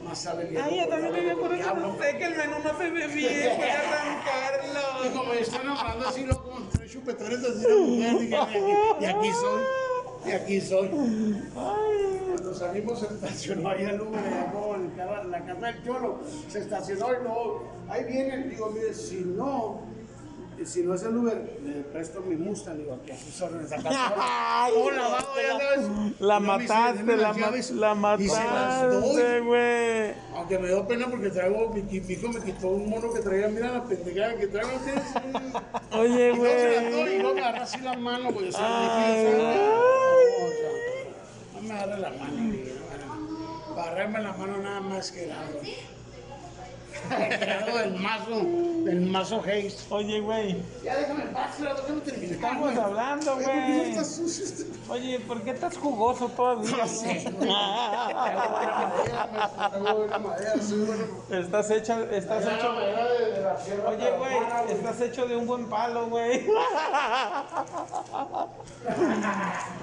Más 0.05 0.19
sabe 0.19 0.45
bien. 0.45 0.63
Ay, 0.63 0.79
yo 0.79 0.89
también 0.89 1.27
me 1.27 1.37
por 1.37 1.53
eso. 1.53 1.65
Diablo. 1.65 1.97
Sé 2.01 2.17
que 2.17 2.25
el 2.25 2.37
menú 2.37 2.57
no 2.65 2.79
se 2.79 2.91
ve 2.91 3.07
bien, 3.09 3.57
voy 3.59 3.69
a 3.69 3.69
Y 3.69 3.71
arrancarlo. 3.71 5.13
como 5.13 5.33
me 5.33 5.41
están 5.41 5.69
hablando 5.69 6.09
así, 6.09 6.25
loco, 6.25 6.48
tres 6.71 6.91
chupetones 6.93 7.39
así 7.45 7.67
de 7.67 7.75
mujer, 7.77 8.19
dije, 8.19 8.37
y 9.01 9.05
aquí, 9.05 9.31
soy, 9.33 9.63
y 10.27 10.31
aquí 10.33 10.61
soy. 10.61 10.91
Cuando 11.55 12.55
salimos 12.55 13.01
se 13.01 13.07
estacionó 13.07 13.69
ahí 13.69 13.85
el 13.85 14.01
Uber, 14.01 14.21
la 15.29 15.45
casa 15.45 15.67
del 15.67 15.85
Cholo, 15.85 16.21
se 16.49 16.59
estacionó 16.61 17.13
y 17.13 17.23
luego, 17.23 17.63
ahí 17.89 18.05
viene, 18.05 18.49
digo, 18.49 18.71
mire, 18.71 18.95
si 18.95 19.21
no, 19.21 19.81
si 20.67 20.83
no 20.83 20.95
es 20.95 21.03
el 21.03 21.17
Uber, 21.17 21.59
le 21.65 21.73
presto 21.93 22.21
mi 22.21 22.37
Mustang, 22.37 22.79
digo, 22.79 22.95
aquí 23.00 23.12
a 23.12 23.19
sus 23.19 23.41
órdenes, 23.43 23.73
acá 23.73 23.91
todo 24.69 24.91
lavado, 24.91 25.29
ya 25.41 25.59
sabes. 25.59 25.87
La 26.21 26.41
mataste, 26.41 26.99
"Deme 26.99 27.17
la, 27.17 27.23
las 27.29 27.37
ma- 27.37 27.47
llaves", 27.47 27.71
la 27.71 28.17
y 28.19 28.29
se 28.29 28.35
las 28.35 28.45
mataste, 28.47 29.41
güey. 29.41 30.12
Aunque 30.35 30.59
me 30.59 30.69
dio 30.69 30.87
pena 30.87 31.07
porque 31.09 31.31
traigo, 31.31 31.69
mi 31.71 31.83
pico 32.00 32.29
me 32.29 32.41
quitó 32.41 32.69
un 32.69 32.91
mono 32.91 33.12
que 33.12 33.21
traía, 33.21 33.49
mira 33.49 33.71
la 33.73 33.85
pendejada 33.85 34.37
que 34.37 34.47
traigo. 34.49 34.71
Oye, 35.93 36.33
Y 36.33 36.37
luego 36.37 36.59
se 36.59 36.83
la 36.83 36.83
doy 36.83 36.91
y 36.91 36.93
güey. 37.03 37.19
luego 37.19 37.35
me 37.35 37.41
agarra 37.43 37.62
así 37.62 37.79
la 37.81 37.95
mano, 37.97 38.33
güey. 38.33 38.49
O 38.49 38.53
sea, 38.53 39.07
Ay, 39.07 39.25
dije, 39.25 39.35
güey. 39.37 39.57
No, 39.57 41.61
no 41.61 41.69
me 41.69 41.75
agarre 41.75 41.99
la 42.00 42.11
mano, 42.11 42.47
güey. 42.47 42.79
Para 43.75 43.91
agarrarme 43.93 44.21
la 44.23 44.33
mano 44.33 44.57
nada 44.59 44.81
más 44.81 45.12
que 45.12 45.27
grado. 45.27 45.43
grado 45.53 45.67
del 47.09 47.95
mazo, 48.00 48.43
del 48.85 49.00
mazo 49.02 49.40
Haze. 49.40 49.76
Oye, 49.90 50.21
güey. 50.21 50.62
Ya 50.83 50.97
déjame 50.97 51.23
en 51.25 51.33
paz, 51.33 51.57
que 51.57 51.93
no 51.93 52.00
terminé. 52.02 52.33
Estamos 52.35 52.76
hablando, 52.76 53.33
Ay, 53.33 53.45
¿por 53.45 53.45
qué 53.45 53.93
no 53.97 54.05
güey. 54.05 54.69
Oye, 54.88 55.21
¿por 55.21 55.43
qué 55.43 55.50
estás 55.50 55.76
jugoso 55.76 56.28
todavía? 56.28 56.76
No 56.76 56.87
sé. 56.87 57.25
Estás 61.31 61.71
hecha, 61.71 62.02
estás 62.11 62.45
Traigo 62.45 62.59
hecho. 62.59 62.73
de, 62.75 63.33
de 63.33 63.40
la 63.43 63.88
Oye, 63.88 64.11
güey, 64.19 64.73
estás 64.73 65.00
hecho 65.00 65.26
de 65.26 65.37
un 65.37 65.47
buen 65.47 65.69
palo, 65.69 66.09
güey. 66.09 66.47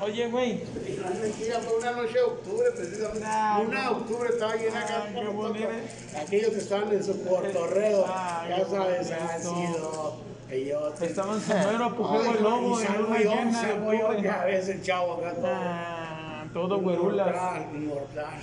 Oye, 0.03 0.27
güey. 0.29 0.51
Y 0.53 0.99
no 1.01 1.09
es 1.09 1.19
mentira, 1.19 1.59
fue 1.59 1.77
una 1.77 1.91
noche 1.91 2.13
de 2.13 2.23
octubre, 2.23 2.71
precisamente. 2.75 3.25
Una 3.65 3.81
de 3.81 3.87
octubre 3.89 4.29
estaba 4.29 4.55
llena 4.55 4.79
acá. 4.79 5.03
Ah. 5.05 6.21
Aquellos 6.21 6.51
que 6.51 6.57
estaban 6.57 6.91
en 6.91 7.03
su 7.05 7.23
cotorreo, 7.23 8.05
Ah, 8.09 8.45
ya 8.49 8.65
sabes, 8.65 9.11
ha 9.11 9.39
sido 9.39 10.17
peyote. 10.49 11.05
Estaban 11.05 11.39
sombrero, 11.41 11.85
apujeo 11.85 12.31
el 12.35 12.43
lobo, 12.43 12.79
y 12.79 12.83
en 12.83 12.87
salgo 12.87 13.15
yo, 13.17 13.31
salgo 13.51 13.93
yo, 13.93 13.99
octubre. 14.07 14.21
ya 14.23 14.43
ves 14.45 14.69
el 14.69 14.81
chavo 14.81 15.13
acá 15.15 15.33
todo. 15.33 15.47
Ah, 15.49 16.45
todo 16.53 16.79
güerulas. 16.81 17.27
Inmortal, 17.27 17.75
inmortal. 17.75 18.39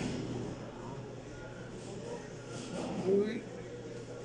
Uy, 3.06 3.42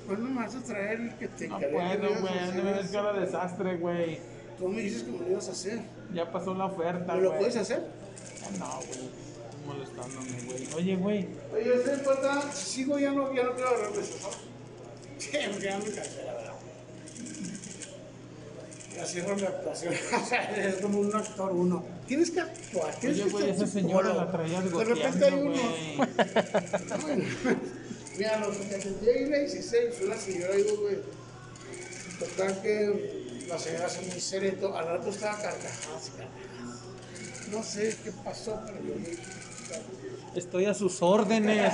¿cuándo 0.06 0.28
me 0.28 0.36
vas 0.42 0.54
a 0.54 0.60
traer 0.62 1.00
el 1.00 1.14
que 1.16 1.28
te 1.28 1.48
No 1.48 1.58
que 1.58 1.66
puedo, 1.66 1.84
me 1.84 1.92
a 1.92 1.96
güey, 1.96 2.56
no 2.56 2.62
me 2.62 2.72
ves 2.74 2.88
cara 2.90 3.12
de 3.12 3.20
desastre, 3.20 3.76
güey. 3.76 4.18
Tú 4.58 4.68
me 4.68 4.82
dices 4.82 5.02
que 5.04 5.10
me 5.12 5.18
lo 5.18 5.30
ibas 5.30 5.48
a 5.48 5.52
hacer. 5.52 5.80
Ya 6.14 6.30
pasó 6.30 6.54
la 6.54 6.66
oferta, 6.66 7.14
¿Me 7.14 7.20
güey. 7.20 7.32
lo 7.32 7.38
puedes 7.38 7.56
hacer? 7.56 7.84
No, 8.58 8.66
güey. 8.76 9.27
Güey. 10.46 10.68
Oye, 10.76 10.96
güey. 10.96 11.28
Oye, 11.52 11.70
cuenta, 12.04 12.52
si 12.52 12.70
sigo 12.70 12.98
ya 12.98 13.12
no, 13.12 13.34
ya 13.34 13.44
no 13.44 13.54
quiero 13.54 13.68
agarrar 13.68 13.92
besos, 13.92 14.20
¿no? 14.22 14.28
Sí, 15.18 15.30
porque 15.50 15.64
ya 15.64 15.78
me 15.78 15.84
cansé, 15.84 16.24
la 16.24 16.34
verdad. 16.34 16.52
Ya 18.94 19.04
cierro 19.04 19.36
mi 19.36 19.42
actuación. 19.42 19.94
O 19.94 20.26
sea, 20.28 20.68
es 20.68 20.76
como 20.76 21.00
un 21.00 21.14
actor 21.14 21.52
uno. 21.52 21.84
Tienes 22.06 22.30
que 22.30 22.40
actuar, 22.40 22.94
tienes 23.00 23.20
Oye, 23.20 23.26
que 23.26 23.32
güey, 23.32 23.50
esa 23.50 23.66
señora 23.66 24.14
la 24.14 24.30
traías 24.30 24.64
De 24.64 24.84
repente 24.84 25.24
hay 25.24 25.34
uno. 25.34 25.56
Mira, 28.18 28.38
lo 28.40 28.50
que 28.50 28.58
te 28.58 29.22
en 29.22 29.30
la 29.30 29.38
16 29.38 29.94
fue 29.96 30.06
una 30.06 30.16
señora, 30.16 30.54
digo, 30.54 30.76
güey. 30.82 30.98
Total 32.18 32.60
que 32.62 33.46
la 33.48 33.58
señora 33.58 33.88
se 33.88 34.02
muy 34.02 34.20
seria 34.20 34.50
y 34.50 34.56
todo. 34.56 34.76
Al 34.76 34.86
rato 34.86 35.10
estaba 35.10 35.36
carcajadas 35.36 36.08
y 36.08 36.10
carcajadas. 36.18 36.82
No 37.52 37.62
sé 37.62 37.96
qué 38.02 38.10
pasó, 38.24 38.60
pero 38.66 38.78
yo 38.82 38.94
Estoy 40.34 40.66
a 40.66 40.74
sus 40.74 41.02
órdenes. 41.02 41.72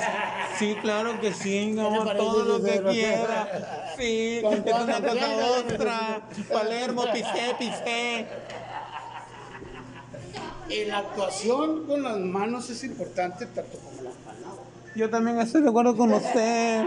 Sí, 0.58 0.76
claro 0.80 1.20
que 1.20 1.34
sí, 1.34 1.72
mi 1.74 1.80
amor, 1.80 2.04
parece, 2.04 2.24
todo 2.24 2.44
lo 2.44 2.64
que 2.64 2.82
quiera. 2.82 3.92
Sí, 3.96 4.38
es 4.38 4.44
una 4.44 5.00
cosa 5.00 5.58
otra. 5.58 6.20
Palermo, 6.50 7.04
pisé, 7.12 7.54
pisé. 7.58 8.26
La 10.86 10.98
actuación 10.98 11.86
con 11.86 12.02
las 12.02 12.16
manos 12.18 12.70
es 12.70 12.84
importante 12.84 13.46
tanto 13.46 13.78
como 13.78 14.02
las 14.02 14.14
palabras. 14.14 14.64
Yo 14.94 15.10
también 15.10 15.38
estoy 15.40 15.62
de 15.62 15.68
acuerdo 15.68 15.96
con 15.96 16.12
usted. 16.12 16.84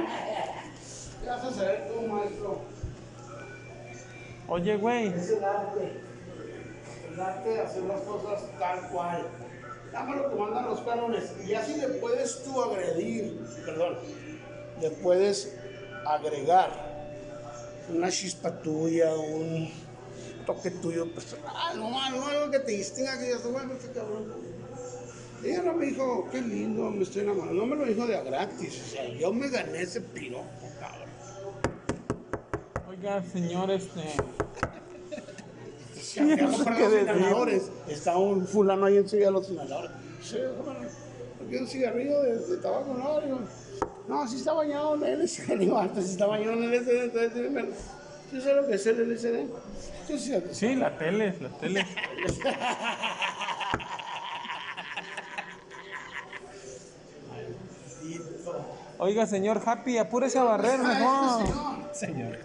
¿Qué 1.22 1.30
vas 1.30 1.44
a 1.44 1.54
saber 1.54 1.90
tú, 1.94 2.08
maestro? 2.08 2.62
Oye, 4.48 4.78
güey. 4.78 5.08
Es 5.08 5.30
el 5.30 5.44
arte. 5.44 6.02
El 7.12 7.20
arte 7.20 7.50
de 7.50 7.62
hacer 7.62 7.84
las 7.84 8.02
cosas 8.02 8.44
tal 8.58 8.90
cual. 8.90 9.28
Dame 9.98 10.16
lo 10.16 10.30
que 10.30 10.36
mandan 10.36 10.66
los 10.66 10.82
cánones. 10.82 11.24
Y 11.44 11.56
así 11.56 11.74
le 11.76 11.88
puedes 11.88 12.44
tú 12.44 12.62
agredir, 12.62 13.36
perdón, 13.66 13.98
le 14.80 14.92
puedes 14.92 15.58
agregar 16.06 16.70
una 17.90 18.12
chispa 18.12 18.52
tuya, 18.62 19.16
un 19.16 19.72
toque 20.46 20.70
tuyo 20.70 21.12
personal, 21.12 21.80
no, 21.80 21.90
no, 22.12 22.28
algo 22.28 22.52
que 22.52 22.60
te 22.60 22.74
distinga, 22.74 23.18
que 23.18 23.26
digas, 23.26 23.52
bueno, 23.52 23.74
este 23.74 23.92
cabrón. 23.92 24.32
Ella 25.44 25.64
no 25.64 25.74
me 25.74 25.88
dijo, 25.88 26.28
qué 26.32 26.42
lindo, 26.42 26.92
me 26.92 27.02
estoy 27.02 27.24
enamorando. 27.24 27.56
No 27.56 27.66
me 27.66 27.76
lo 27.76 27.86
dijo 27.86 28.06
de 28.06 28.18
a 28.18 28.22
gratis. 28.22 28.84
O 28.86 28.90
sea, 28.92 29.08
yo 29.08 29.34
me 29.34 29.50
gané 29.50 29.82
ese 29.82 30.02
piropo, 30.02 30.46
cabrón. 30.80 31.10
Oiga, 32.88 33.24
señor, 33.24 33.72
este. 33.72 34.14
Si 36.18 36.36
los 36.36 36.60
inhaladores, 37.02 37.72
está 37.88 38.18
un 38.18 38.48
fulano 38.48 38.86
ahí 38.86 38.98
enseguida 38.98 39.32
los 39.32 39.50
inhaladores. 39.50 39.92
Sí, 40.24 40.38
bueno, 40.64 40.80
¿por 41.38 41.48
qué 41.48 41.58
un 41.58 41.68
cigarrillo 41.68 42.22
de, 42.24 42.38
de 42.40 42.58
tabaco? 42.58 42.94
No, 42.94 43.22
digo, 43.22 43.40
no, 44.08 44.28
si 44.28 44.38
está 44.38 44.54
bañado 44.54 44.96
en 44.96 45.04
el 45.04 45.24
LSD. 45.24 45.58
Digo, 45.60 45.78
antes 45.78 46.06
si 46.06 46.12
está 46.12 46.26
bañado 46.26 46.54
en 46.54 46.72
LSD, 46.72 47.04
entonces 47.04 47.34
dime, 47.36 47.66
¿tú 48.32 48.42
sabes 48.42 48.56
lo 48.56 48.68
que 48.68 48.76
es 48.76 48.88
el 48.88 49.14
LSD? 49.14 49.48
Tú 50.08 50.18
sí 50.18 50.76
la 50.76 50.98
tele, 50.98 51.36
la 51.42 51.50
tele. 51.60 51.86
Oiga, 59.00 59.28
señor 59.28 59.62
Happy, 59.64 59.98
apúrese 60.00 60.40
a 60.40 60.44
barrer 60.44 60.80
mejor. 60.80 61.46
Señor. 61.94 62.40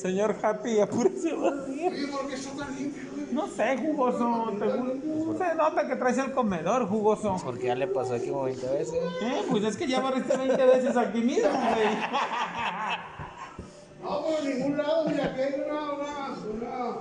Señor 0.00 0.34
Happy, 0.42 0.80
apúrese. 0.80 1.32
Oye, 1.32 2.08
¿por 2.10 2.26
qué 2.28 2.34
está 2.34 2.64
tan 2.64 2.76
limpio? 2.76 3.02
güey? 3.12 3.26
No 3.32 3.46
sé, 3.48 3.76
jugoso. 3.76 4.52
te 4.58 4.64
gu- 4.64 5.38
se 5.38 5.54
nota 5.54 5.86
que 5.86 5.96
traes 5.96 6.18
el 6.18 6.32
comedor, 6.32 6.88
jugoso. 6.88 7.36
Porque 7.44 7.66
ya 7.66 7.74
le 7.74 7.86
pasó 7.86 8.14
aquí 8.14 8.28
como 8.28 8.44
20 8.44 8.66
veces. 8.66 8.94
Eh, 9.22 9.42
pues 9.50 9.64
es 9.64 9.76
que 9.76 9.86
ya 9.86 10.00
barriste 10.00 10.36
20 10.36 10.64
veces 10.66 10.96
aquí 10.96 11.20
mismo, 11.20 11.48
güey. 11.50 11.88
No, 14.02 14.22
por 14.22 14.42
ningún 14.42 14.78
lado, 14.78 15.04
mira, 15.10 15.24
aquí 15.26 15.40
hay 15.42 15.60
una, 15.60 15.92
una, 15.92 16.34
una 16.50 16.96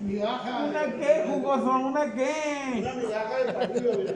migaja. 0.00 0.64
¿Una 0.64 0.84
qué, 0.86 1.24
jugoso? 1.28 1.70
¿Una 1.86 2.12
qué? 2.12 2.32
Una 2.80 2.94
migaja 2.94 3.36
de 3.38 3.52
palillo, 3.52 3.98
mira. 3.98 4.14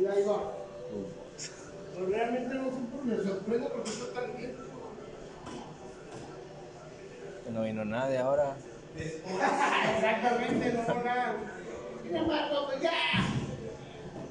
Y 0.00 0.06
ahí 0.06 0.24
va. 0.28 0.52
Pero 1.94 2.06
realmente 2.08 2.54
no 2.56 2.64
sé 2.64 2.76
por 2.92 3.04
me 3.04 3.16
sorprende 3.16 3.68
porque 3.68 3.88
está 3.90 4.20
tan 4.20 4.30
limpio. 4.36 4.67
Que 7.48 7.54
no 7.54 7.62
vino 7.62 7.82
nadie 7.82 8.18
ahora. 8.18 8.56
Exactamente, 8.94 10.70
no 10.70 10.84
por 10.84 11.02
nada. 11.02 11.34
Marco, 12.26 12.66
pues 12.66 12.82
ya. 12.82 12.92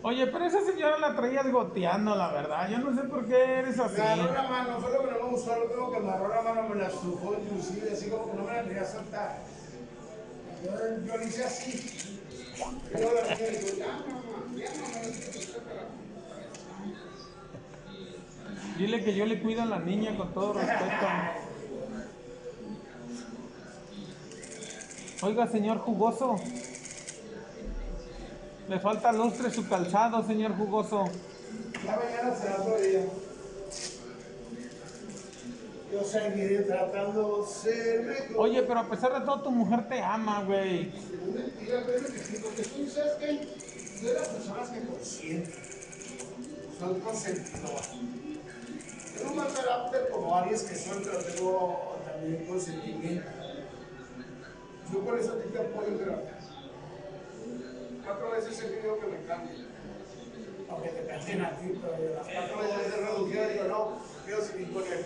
Oye, 0.03 0.27
pero 0.27 0.45
esa 0.45 0.63
señora 0.63 0.99
la 0.99 1.15
traías 1.15 1.51
goteando, 1.51 2.15
la 2.15 2.31
verdad. 2.31 2.69
Yo 2.69 2.77
no 2.77 2.95
sé 2.95 3.07
por 3.07 3.25
qué 3.25 3.57
eres 3.57 3.79
así. 3.79 3.99
Me 3.99 4.03
agarró 4.03 4.33
la 4.33 4.43
mano, 4.43 4.79
fue 4.79 4.91
lo 4.91 4.99
que 5.03 5.11
no 5.13 5.23
me 5.23 5.29
gustó, 5.31 5.55
lo 5.57 5.65
tengo 5.65 5.91
que 5.93 5.99
me 5.99 6.09
agarró 6.09 6.27
la 6.27 6.41
mano, 6.43 6.69
me 6.69 6.75
la 6.75 6.87
estrujó 6.89 7.35
inclusive, 7.41 7.91
así 7.91 8.07
como 8.11 8.29
que 8.29 8.37
no 8.37 8.43
me 8.43 8.53
la 8.53 8.63
quería 8.63 8.85
soltar. 8.85 9.37
Yo, 10.63 10.71
yo 11.07 11.17
le 11.17 11.25
hice 11.25 11.43
así. 11.43 12.21
Y 12.93 12.97
luego 12.99 13.13
la 13.15 13.35
dijo, 13.35 13.77
ya, 13.79 13.87
mamá, 13.87 14.21
ya, 14.55 14.69
mamá. 14.79 15.01
Dile 18.77 19.03
que 19.03 19.15
yo 19.15 19.25
le 19.25 19.41
cuido 19.41 19.63
a 19.63 19.65
la 19.65 19.79
niña 19.79 20.15
con 20.15 20.31
todo 20.35 20.53
respeto. 20.53 21.07
Oiga, 25.21 25.47
señor 25.47 25.79
jugoso. 25.79 26.35
Le 28.69 28.79
falta 28.79 29.11
lustre 29.11 29.49
su 29.49 29.67
calzado, 29.67 30.25
señor 30.25 30.55
jugoso. 30.55 31.05
Ya 31.83 31.95
mañana 31.95 32.35
será 32.35 32.61
otro 32.61 32.77
día. 32.77 33.05
Yo 35.91 36.03
seguiré 36.03 36.59
tratando 36.63 37.41
de 37.41 37.47
ser 37.51 38.03
mejor. 38.03 38.35
Oye, 38.37 38.61
pero 38.61 38.79
a 38.81 38.89
pesar 38.89 39.19
de 39.19 39.25
todo, 39.25 39.41
tu 39.41 39.51
mujer 39.51 39.87
te 39.87 40.01
ama, 40.01 40.43
güey. 40.43 40.91
Mentira, 41.33 41.83
pero 41.85 42.05
que 42.07 42.39
porque 42.43 42.63
tú 42.63 42.87
sabes 42.87 43.13
que 43.13 43.25
hay 43.25 43.57
de 44.01 44.13
las 44.13 44.27
personas 44.27 44.69
que 44.69 44.85
consienten, 44.85 45.53
son 46.77 46.99
consentidoras. 46.99 47.89
Tengo 49.17 49.33
más 49.33 49.47
carácter 49.47 50.09
como 50.11 50.29
varias 50.29 50.61
que 50.61 50.75
son, 50.75 51.01
pero 51.03 51.17
tengo 51.19 51.97
también 52.05 52.45
consentimiento. 52.45 53.36
Yo 54.91 54.99
por 54.99 55.19
eso 55.19 55.33
a 55.33 55.35
ti 55.41 55.49
te 55.49 55.59
apoyo, 55.59 55.97
pero 55.97 56.21
cuatro 58.05 58.31
veces 58.31 58.63
he 58.63 58.69
querido 58.69 58.99
que 58.99 59.07
me 59.07 59.25
cambien. 59.25 59.67
Aunque 60.69 60.89
te 60.89 61.05
canten 61.05 61.41
a 61.41 61.51
ti, 61.57 61.73
pero 61.81 62.15
las 62.15 62.27
cuatro 62.27 62.57
veces 62.59 62.97
reducidas 62.97 63.53
digo, 63.53 63.63
no, 63.67 63.97
quiero 64.25 64.41
seguir 64.41 64.71
con 64.71 64.83
él. 64.83 65.05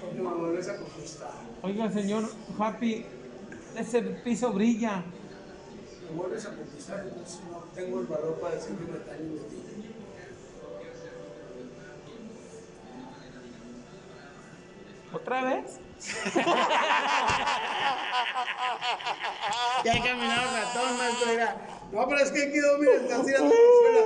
Porque 0.00 0.20
me 0.20 0.34
vuelves 0.34 0.68
a 0.68 0.78
conquistar. 0.78 1.32
Oiga, 1.62 1.90
señor 1.90 2.24
Happy, 2.58 3.06
ese 3.76 4.02
piso 4.02 4.52
brilla. 4.52 5.04
Me 6.10 6.16
vuelves 6.16 6.46
a 6.46 6.56
conquistar, 6.56 7.06
entonces 7.06 7.40
no 7.50 7.58
tengo 7.74 8.00
el 8.00 8.06
valor 8.06 8.38
para 8.40 8.54
decir 8.54 8.76
que 8.76 8.84
me 8.84 8.98
daño 8.98 9.34
de 9.34 9.48
ti. 9.48 9.64
¿Otra 15.12 15.44
vez? 15.44 15.78
Ya 19.84 19.92
he 19.92 20.00
caminado 20.00 20.50
ratón, 20.56 20.96
maestro, 20.98 21.26
mira. 21.30 21.56
No, 21.92 22.08
pero 22.08 22.20
es 22.22 22.30
que 22.32 22.50
quedó, 22.50 22.78
mira, 22.78 22.94
estás 22.94 23.24
tirando 23.24 23.54
las 23.54 23.62
suelas. 23.80 24.04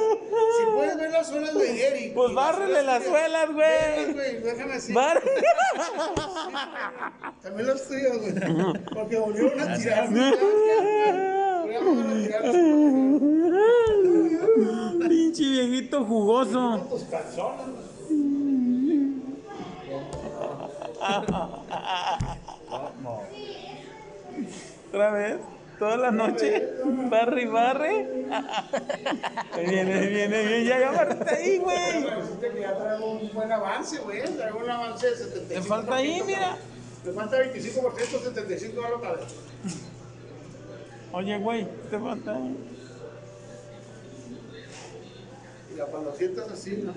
Si 0.58 0.64
puedes 0.74 0.96
ver 0.98 1.10
las 1.10 1.26
suelas 1.28 1.54
de 1.54 1.86
Eric. 1.86 2.12
Pues 2.14 2.34
bárrele 2.34 2.82
las 2.82 3.02
suelas, 3.04 3.50
güey. 3.52 4.12
Déjame 4.42 4.74
así. 4.74 4.92
Bar- 4.92 5.22
También 7.42 7.66
los 7.66 7.88
tuyos, 7.88 8.18
güey. 8.18 8.34
Porque 8.92 9.16
volvieron 9.16 9.58
a 9.60 9.74
tirar. 9.78 10.08
Volvieron 10.08 12.10
a 12.10 12.14
tirar 12.14 12.42
Pinche 15.08 15.42
viejito 15.44 16.04
jugoso. 16.04 16.86
tus 16.90 17.04
calzones. 17.04 17.66
Otra 24.98 25.12
vez. 25.12 25.36
Toda 25.78 25.96
la 25.96 26.10
noche. 26.10 26.72
Barre 27.08 27.42
y 27.42 27.46
barre. 27.46 28.26
Ahí 29.52 29.64
viene, 29.66 29.94
ahí 29.94 30.08
viene, 30.08 30.36
ahí 30.36 30.46
viene. 30.48 30.64
Ya, 30.64 30.80
ya 30.80 30.90
barrete 30.90 31.30
ahí, 31.36 31.58
güey. 31.58 32.04
Que 32.40 32.60
ya 32.60 32.76
traigo 32.76 33.12
un 33.12 33.32
buen 33.32 33.52
avance, 33.52 33.98
güey. 34.00 34.24
Traigo 34.24 34.58
un 34.58 34.68
avance 34.68 35.06
de 35.06 35.14
75%. 35.14 35.48
Te 35.48 35.62
falta 35.62 35.94
ahí, 35.94 36.20
mira. 36.26 36.56
Me 37.04 37.12
falta 37.12 37.36
25%, 37.38 38.22
75 38.24 38.84
a 38.84 38.88
lo 38.90 39.00
cabeza. 39.00 39.36
Oye, 41.12 41.38
güey, 41.38 41.68
te 41.88 41.98
falta. 42.00 42.38
Ya 45.76 45.84
cuando 45.86 46.12
sientas 46.12 46.50
así, 46.50 46.82
no. 46.84 46.92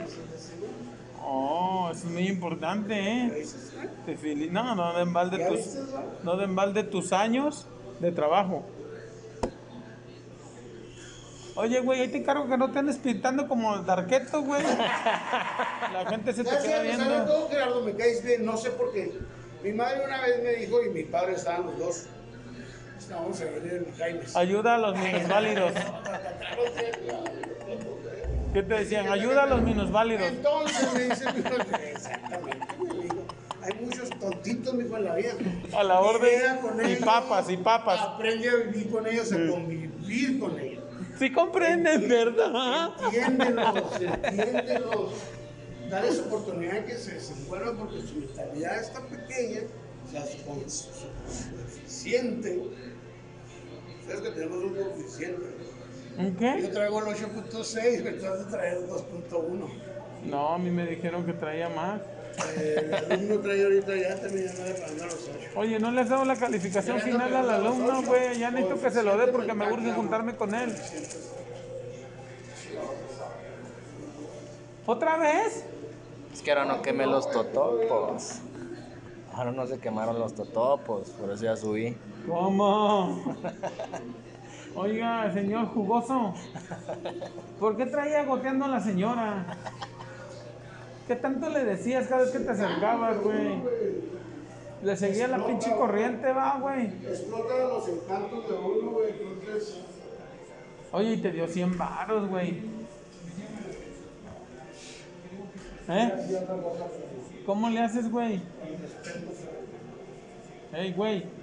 Oh, 1.24 1.90
eso 1.92 2.08
es 2.08 2.12
muy 2.12 2.28
importante, 2.28 2.96
¿Qué 2.96 3.42
¿eh? 3.44 3.48
Te 4.08 4.18
fili- 4.18 4.50
No, 4.50 4.74
no 4.74 4.98
den 4.98 5.14
balde 5.14 5.38
¿Ya 5.38 5.50
tus, 5.50 5.60
no 6.24 6.36
den 6.36 6.56
balde 6.56 6.84
tus 6.84 7.14
años 7.14 7.68
de 8.02 8.12
trabajo. 8.12 8.64
Oye, 11.56 11.80
güey, 11.82 12.02
ahí 12.02 12.08
te 12.08 12.18
encargo 12.18 12.48
que 12.48 12.58
no 12.58 12.72
te 12.72 12.80
andes 12.80 12.98
pintando 12.98 13.48
como 13.48 13.76
el 13.76 13.86
darqueto, 13.86 14.42
güey. 14.42 14.64
La 15.94 16.06
gente 16.10 16.34
se 16.34 16.44
te 16.44 16.50
¿Sabes 16.50 16.66
queda 16.66 16.82
viendo. 16.82 17.26
todo, 17.26 17.50
Gerardo? 17.50 17.84
Me 17.84 17.94
caes 17.94 18.24
bien, 18.24 18.46
no 18.46 18.58
sé 18.58 18.72
por 18.72 18.92
qué. 18.94 19.12
Mi 19.64 19.74
madre 19.74 20.04
una 20.06 20.22
vez 20.22 20.42
me 20.42 20.54
dijo, 20.54 20.82
y 20.84 20.90
mi 20.90 21.04
padre 21.04 21.34
estaban 21.34 21.68
los 21.68 21.78
dos. 21.78 22.06
Estábamos 22.98 23.40
a 23.42 23.46
venir 23.46 23.86
en. 24.00 24.24
Ayuda 24.36 24.76
a 24.76 24.78
los 24.78 24.98
minusválidos. 24.98 25.74
¿Qué 28.54 28.64
te 28.64 28.74
decían? 28.74 29.08
Ayuda 29.08 29.44
a 29.44 29.46
los 29.46 29.62
minusválidos. 29.62 30.24
Entonces 30.24 30.94
me 30.94 31.00
dice 31.04 31.26
exactamente, 31.92 32.68
hay 33.64 33.86
muchos 33.86 34.10
tontitos, 34.20 34.74
mi 34.74 34.86
hijo, 34.86 34.98
en 34.98 35.04
la 35.06 35.16
vida. 35.16 35.34
A 35.76 35.84
la 35.84 36.00
orden. 36.00 36.60
Y 36.90 36.96
papas, 37.04 37.50
y 37.50 37.58
papas. 37.58 38.00
Aprende 38.00 38.50
a 38.50 38.56
vivir 38.56 38.90
con 38.90 39.06
ellos, 39.08 39.32
a 39.32 39.36
convivir 39.50 40.40
con 40.40 40.60
ellos. 40.60 40.84
Sí 41.20 41.32
comprendes, 41.32 42.08
¿verdad? 42.08 42.90
Entiéndelos, 43.06 43.84
entiéndelos. 44.02 45.12
Darles 45.90 46.20
oportunidad 46.20 46.74
de 46.74 46.86
que 46.86 46.94
se 46.96 47.16
desenvuelvan 47.16 47.78
porque 47.78 48.02
su 48.02 48.16
mentalidad 48.16 48.80
es 48.80 48.94
tan 48.94 49.04
pequeña, 49.08 49.60
o 50.08 50.12
sea, 50.12 50.26
su, 50.26 50.38
su- 50.70 50.90
su 50.94 51.56
coeficiente. 51.56 52.64
Sabes 54.08 54.22
que 54.22 54.30
tenemos 54.32 54.64
un 54.64 54.74
coeficiente. 54.74 55.42
¿Qué? 56.40 56.62
Yo 56.62 56.72
traigo 56.72 57.00
el 57.00 57.06
8.6, 57.16 58.04
me 58.04 58.12
tratas 58.14 58.46
de 58.46 58.52
traer 58.52 58.78
el 58.78 58.88
2.1. 58.90 59.70
No, 60.26 60.50
a 60.54 60.58
mí 60.58 60.70
me 60.72 60.86
dijeron 60.88 61.26
que 61.26 61.34
traía 61.34 61.70
más. 61.70 62.02
Eh, 62.58 63.04
el 63.08 63.12
alumno 63.14 63.40
trae 63.40 63.64
ahorita 63.64 63.96
ya 63.96 64.16
terminando 64.16 64.64
de 64.64 64.74
pagar 64.74 65.06
los 65.06 65.30
8. 65.30 65.50
Oye, 65.56 65.80
¿no 65.80 65.92
le 65.92 66.02
has 66.02 66.10
dado 66.10 66.26
la 66.26 66.36
calificación 66.36 67.00
final 67.00 67.36
al 67.36 67.50
alumno, 67.50 68.02
güey? 68.04 68.38
Ya 68.40 68.52
necesito 68.52 68.82
que 68.82 68.92
se 68.92 69.04
lo 69.04 69.18
dé 69.18 69.28
porque 69.28 69.54
me 69.54 69.72
urge 69.72 69.92
juntarme 69.94 70.36
con 70.36 70.54
él. 70.54 70.74
¿Otra 74.86 75.18
vez? 75.18 75.66
Es 76.34 76.42
que 76.42 76.52
ahora 76.52 76.66
no 76.66 76.82
quemé 76.82 77.06
los 77.06 77.30
totopos. 77.30 78.40
Ahora 79.34 79.52
no 79.52 79.66
se 79.66 79.80
quemaron 79.80 80.20
los 80.20 80.34
totopos, 80.34 81.10
por 81.12 81.32
eso 81.32 81.44
ya 81.44 81.56
subí. 81.56 81.96
¿Cómo? 82.28 83.24
Oiga, 84.76 85.32
señor 85.34 85.68
jugoso, 85.68 86.34
¿por 87.60 87.76
qué 87.76 87.86
traía 87.86 88.24
goteando 88.24 88.66
a 88.66 88.68
la 88.70 88.80
señora? 88.80 89.46
¿Qué 91.08 91.16
tanto 91.16 91.50
le 91.50 91.66
decías 91.66 92.08
cada 92.08 92.24
vez 92.24 92.32
que 92.32 92.40
te 92.40 92.52
acercabas, 92.52 93.22
güey? 93.22 93.62
Le 94.84 94.96
seguía 94.96 95.28
la 95.28 95.46
pinche 95.46 95.72
corriente, 95.76 96.32
va, 96.32 96.58
güey. 96.60 96.88
Explota 97.08 97.54
los 97.68 97.88
encantos 97.88 98.50
de 98.50 98.56
uno, 98.56 98.92
güey. 98.92 99.10
Entonces, 99.12 99.82
Oye, 100.94 101.14
y 101.14 101.18
te 101.18 101.32
dio 101.32 101.48
100 101.48 101.78
varos, 101.78 102.30
güey. 102.30 102.62
¿Eh? 105.88 106.12
¿Cómo 107.46 107.70
le 107.70 107.80
haces, 107.80 108.12
güey? 108.12 108.42
Ey, 110.74 110.94
güey. 110.94 111.41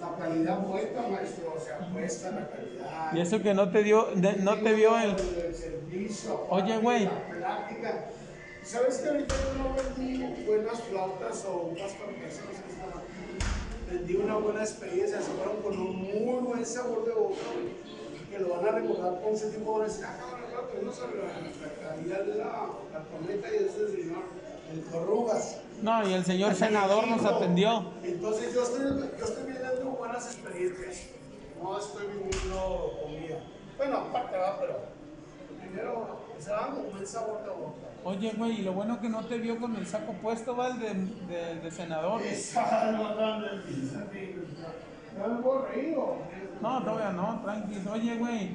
La 0.00 0.16
calidad 0.16 0.58
vuelta, 0.60 1.02
maestro. 1.08 1.54
O 1.56 1.60
sea, 1.60 1.78
cuesta 1.92 2.30
la 2.30 2.48
calidad. 2.48 3.12
Y 3.14 3.20
eso 3.20 3.40
que 3.42 3.54
no 3.54 3.70
te 3.70 3.82
dio, 3.82 4.08
de- 4.14 4.36
no 4.36 4.58
te 4.58 4.72
vio 4.74 4.98
el... 4.98 5.10
el 5.10 5.54
servicio. 5.54 6.46
Oye, 6.50 6.78
güey. 6.78 7.08
¿Sabes 8.64 8.98
que 8.98 9.08
ahorita 9.08 9.34
yo 9.34 9.62
no 9.62 9.74
vendí 9.74 10.44
buenas 10.44 10.80
flautas 10.82 11.44
o 11.44 11.68
unas 11.70 11.96
torpezas 11.96 12.42
que 12.42 12.72
estaban? 12.72 13.02
Vendí 13.88 14.16
una 14.16 14.36
buena 14.38 14.62
experiencia, 14.62 15.18
se 15.18 15.30
fueron 15.30 15.62
con 15.62 15.78
un 15.78 15.96
muy 16.02 16.42
buen 16.42 16.66
sabor 16.66 17.04
de 17.04 17.12
boca, 17.12 17.36
güey, 17.54 18.28
que 18.28 18.38
lo 18.40 18.56
van 18.56 18.66
a 18.66 18.72
recordar 18.72 19.22
con 19.22 19.34
ese 19.34 19.50
tipo 19.50 19.80
de 19.80 19.86
ah, 20.04 20.16
cabrón, 20.18 20.50
claro, 20.50 20.92
sabe 20.92 21.12
la, 21.22 21.88
calidad 21.88 22.24
de 22.24 22.34
la, 22.34 22.44
la 22.92 23.04
cometa 23.04 23.48
y 23.52 23.64
ese 23.64 24.02
señor, 24.02 24.24
el 24.72 24.82
Corrugas. 24.90 25.58
No, 25.80 26.08
y 26.08 26.14
el 26.14 26.24
señor 26.24 26.56
senador 26.56 27.06
nos 27.06 27.24
atendió. 27.24 27.92
Entonces 28.02 28.52
yo 28.52 28.64
estoy, 28.64 28.80
yo 29.16 29.24
estoy 29.24 29.44
buenas 30.06 30.26
experiencias. 30.26 31.08
No 31.60 31.78
estoy 31.78 32.06
viviendo 32.06 32.92
comida. 33.02 33.38
Bueno, 33.76 33.96
aparte 33.98 34.36
va, 34.36 34.58
pero 34.60 34.78
primero 35.60 36.20
se 36.38 36.50
van 36.50 36.76
con 36.76 36.86
un 37.00 37.06
sabor 37.06 37.42
de 37.42 37.50
boca. 37.50 37.86
Oye, 38.04 38.32
güey, 38.36 38.60
y 38.60 38.62
lo 38.62 38.72
bueno 38.72 39.00
que 39.00 39.08
no 39.08 39.24
te 39.24 39.38
vio 39.38 39.58
con 39.58 39.74
el 39.74 39.86
saco 39.86 40.12
puesto, 40.12 40.54
Val, 40.54 40.78
de, 40.78 40.94
de, 40.94 41.60
de 41.60 41.70
senador. 41.70 42.20
No 45.18 45.28
me 45.28 45.42
puedo 45.42 45.66
reír, 45.66 45.96
No, 46.60 46.82
todavía 46.82 47.12
no, 47.12 47.40
tranqui. 47.42 47.88
Oye, 47.88 48.16
güey. 48.16 48.54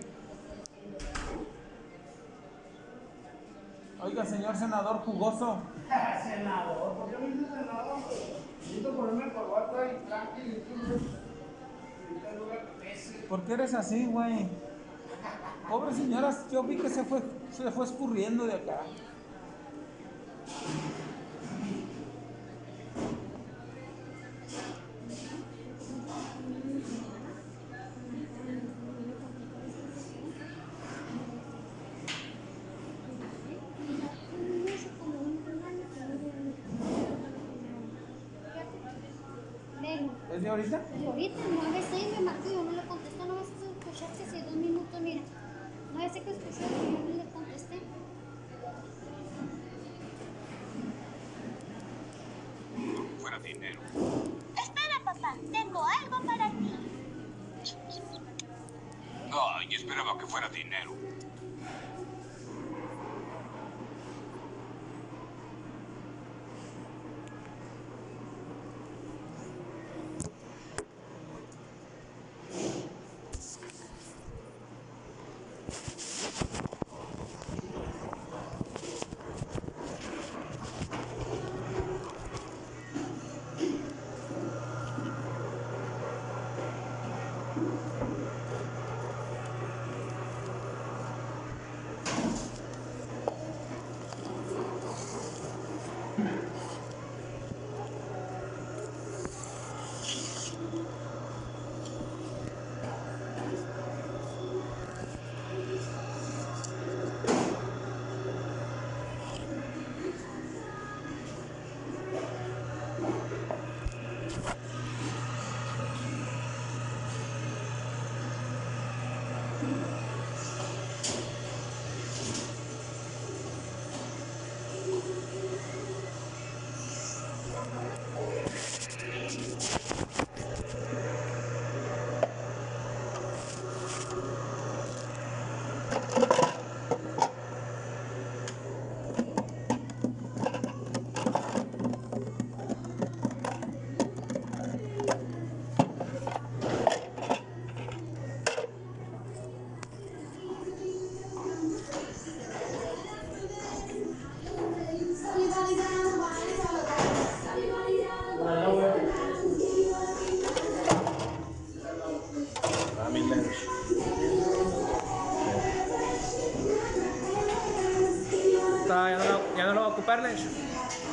Oiga, 4.00 4.26
señor 4.26 4.56
senador 4.56 4.98
jugoso. 5.00 5.58
senador, 6.24 6.94
¿por 6.94 7.10
qué 7.10 7.18
me 7.18 7.28
dices 7.28 7.50
senador? 7.50 8.00
Pues, 8.08 8.42
necesito 8.62 8.96
ponerme 8.96 9.34
corbata 9.34 9.92
y 9.92 10.08
tranqui. 10.08 10.64
¿Por 13.32 13.44
qué 13.44 13.54
eres 13.54 13.74
así, 13.74 14.08
güey? 14.08 14.46
Pobre 15.70 15.94
señora, 15.94 16.38
yo 16.52 16.64
vi 16.64 16.76
que 16.76 16.90
se 16.90 17.06
fue, 17.06 17.22
se 17.50 17.72
fue 17.72 17.86
escurriendo 17.86 18.46
de 18.46 18.56
acá. 18.56 18.82
¿Es 40.34 40.42
de 40.42 40.50
ahorita? 40.50 40.91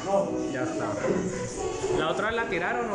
No. 0.04 0.28
Ya 0.52 0.64
está. 0.64 0.88
La 1.98 2.08
otra 2.08 2.32
la 2.32 2.48
tiraron. 2.48 2.87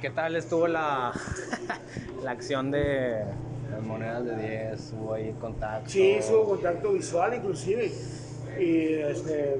Qué 0.00 0.10
tal 0.10 0.36
estuvo 0.36 0.66
la, 0.68 1.12
la 2.22 2.30
acción 2.30 2.70
de 2.70 3.24
las 3.70 3.82
monedas 3.82 4.24
de 4.24 4.36
10? 4.70 4.92
¿Hubo 4.98 5.14
ahí 5.14 5.34
contacto? 5.40 5.90
Sí, 5.90 6.18
hubo 6.30 6.44
contacto 6.50 6.92
visual 6.92 7.34
inclusive. 7.34 7.92
Y 8.58 8.94
este, 8.94 9.54
eh, 9.54 9.58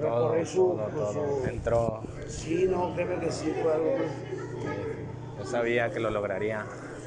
Todo, 0.00 0.28
recorrí 0.32 0.46
su, 0.46 0.56
todo, 0.56 0.76
con 0.84 0.94
todo. 0.94 1.12
su- 1.42 1.48
Entró. 1.48 2.02
Sí, 2.28 2.66
no, 2.70 2.94
créeme 2.94 3.18
que 3.20 3.30
sí, 3.30 3.52
fue 3.62 3.72
algo. 3.72 3.94
Yo 5.38 5.44
sabía 5.44 5.90
que 5.90 6.00
lo 6.00 6.10
lograría. 6.10 6.64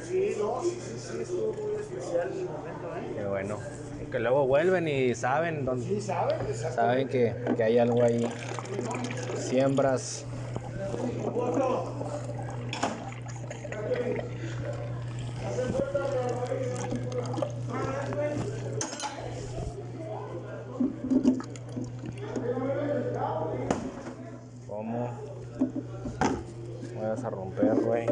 Sí, 0.08 0.36
no, 0.40 0.62
sí, 0.62 0.78
sí, 0.80 0.94
sí, 0.98 1.22
estuvo 1.22 1.54
muy 1.54 1.76
especial 1.80 2.32
el 2.32 2.46
momento, 2.46 2.88
¿eh? 2.96 3.14
Qué 3.16 3.26
bueno. 3.26 3.58
Y 4.02 4.06
que 4.12 4.20
luego 4.20 4.48
vuelven 4.48 4.88
y 4.88 5.14
saben 5.16 5.66
dónde. 5.66 5.86
Sí. 5.86 5.96
Exacto. 5.96 6.76
Saben 6.76 7.08
que, 7.08 7.36
que 7.58 7.64
hay 7.64 7.78
algo 7.80 8.04
ahí. 8.04 8.28
Siembras. 9.38 10.26
¿Cómo? 24.68 25.10
No 26.94 27.02
Vayas 27.02 27.24
a 27.24 27.30
romper, 27.30 27.76
güey. 27.76 28.06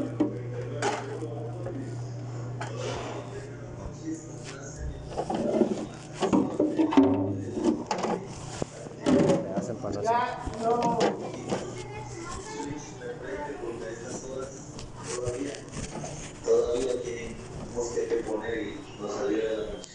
Me 9.05 9.55
hacen 9.59 9.75
para 9.77 10.01
no 10.63 10.99
Todavía 16.43 16.93
que 17.77 18.23
poner 18.27 18.57
y 18.57 18.79
no 18.99 19.07
salió 19.07 19.37
de 19.37 19.57
la 19.57 19.63
noche. 19.71 19.91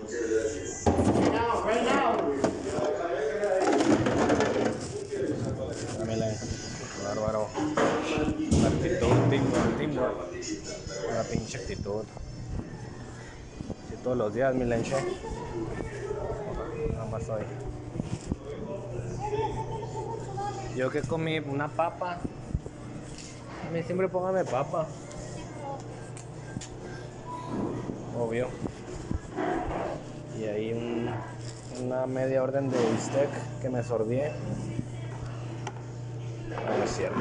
Muchas 0.00 0.30
gracias. 0.30 0.84
Now, 1.32 1.64
right 1.66 1.82
now. 1.82 2.16
Bárbaro. 7.04 7.48
La 8.62 8.68
actitud, 8.68 9.16
teamwork, 9.30 9.78
teamwork. 9.78 10.16
Una 11.10 11.22
pinche 11.22 11.58
actitud. 11.58 12.04
Si 13.90 13.96
todos 14.04 14.16
los 14.16 14.34
días, 14.34 14.54
mi 14.54 14.64
lenche. 14.64 14.96
Nada 16.92 17.06
más 17.06 17.28
hoy. 17.28 17.42
Yo 20.76 20.90
que 20.90 21.02
comí 21.02 21.38
una 21.40 21.68
papa. 21.68 22.20
A 23.66 23.70
mí 23.72 23.82
siempre 23.82 24.08
póngame 24.08 24.44
papa. 24.44 24.86
Obvio. 28.18 28.48
Y 30.38 30.44
ahí 30.44 30.72
un, 30.72 31.10
una 31.84 32.06
media 32.06 32.42
orden 32.42 32.70
de 32.70 32.78
bistec 32.92 33.28
que 33.60 33.68
me 33.68 33.82
sorbié. 33.82 34.32
No, 36.48 36.78
no 36.78 36.84
es 36.84 36.90
cierto. 36.90 37.20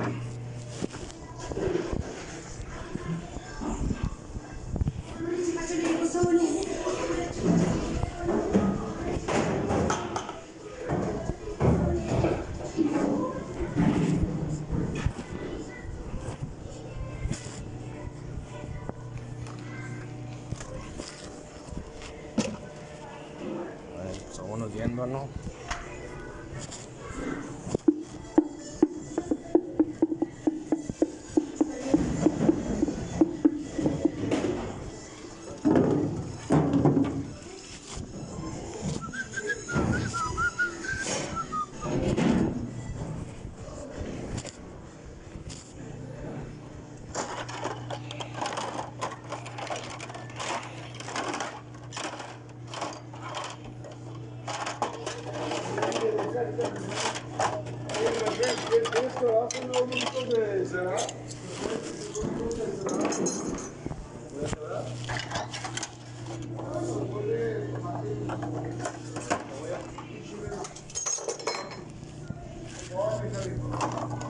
Esa 73.25 74.24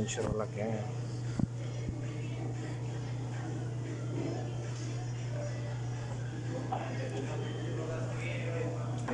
pinche 0.00 0.22
rola 0.22 0.46
que. 0.46 0.62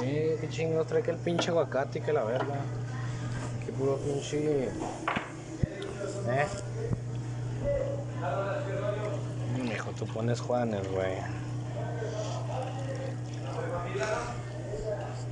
Eh, 0.03 0.39
qué 0.41 0.49
chingados 0.49 0.87
trae 0.87 1.03
que 1.03 1.11
el 1.11 1.17
pinche 1.17 1.51
aguacate 1.51 1.99
y 1.99 2.03
que 2.03 2.13
la 2.13 2.23
verga. 2.23 2.55
Qué 3.65 3.73
puro 3.73 3.97
pinche. 3.97 4.67
Eh. 4.67 6.47
Hijo, 9.65 9.91
tú 9.99 10.07
pones 10.07 10.41
Juanes, 10.41 10.89
güey. 10.93 11.17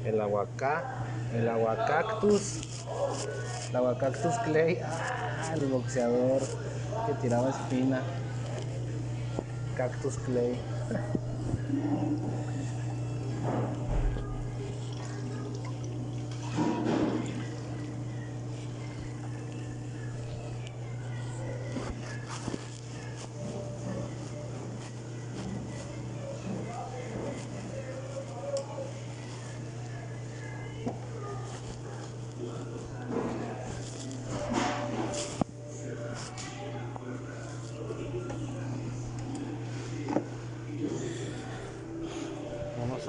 El 0.05 0.21
aguacá, 0.21 1.05
el 1.35 1.49
aguacactus, 1.49 2.85
el 3.71 3.77
aguacactus 3.77 4.35
clay, 4.45 4.79
el 5.55 5.67
boxeador 5.67 6.43
que 7.07 7.15
tiraba 7.23 7.51
espina, 7.51 8.01
cactus 9.77 10.17
clay. 10.19 10.59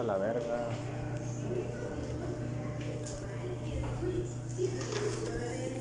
la 0.05 0.17
verga. 0.17 0.67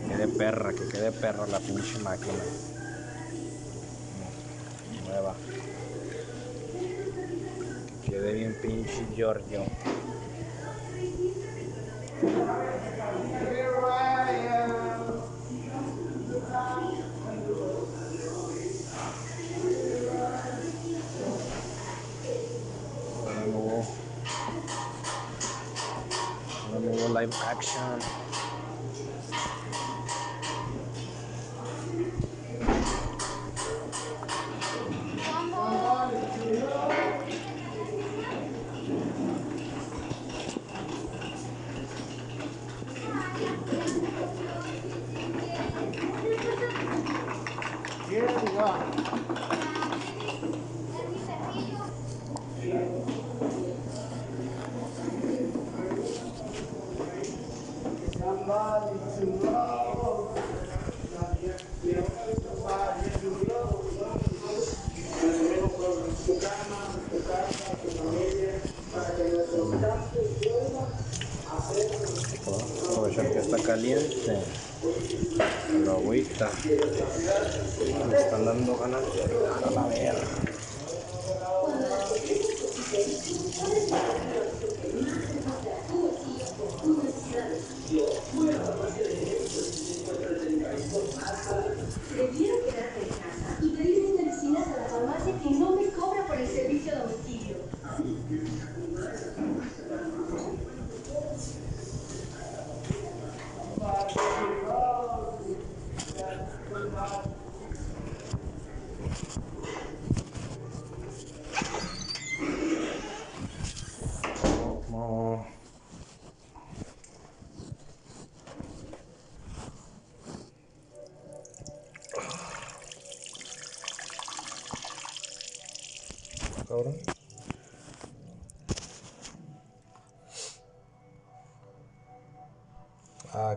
Que 0.00 0.08
quede 0.08 0.28
perra, 0.28 0.72
que 0.72 0.88
quede 0.88 1.12
perra 1.12 1.46
la 1.46 1.58
pinche 1.60 1.98
máquina. 1.98 2.44
Nueva. 5.06 5.34
Quede 8.04 8.32
bien 8.32 8.56
pinche 8.60 9.06
Giorgio. 9.14 9.64
Action. 27.42 27.93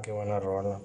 qué 0.08 0.14
buena 0.14 0.40
rola. 0.40 0.80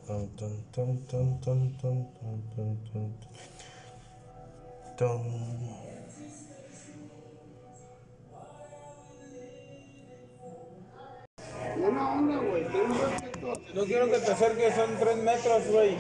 No 13.75 13.85
quiero 13.85 14.11
que 14.11 14.19
te 14.19 14.33
acerques, 14.33 14.75
son 14.75 14.97
tres 14.99 15.17
metros, 15.19 15.69
güey. 15.69 15.97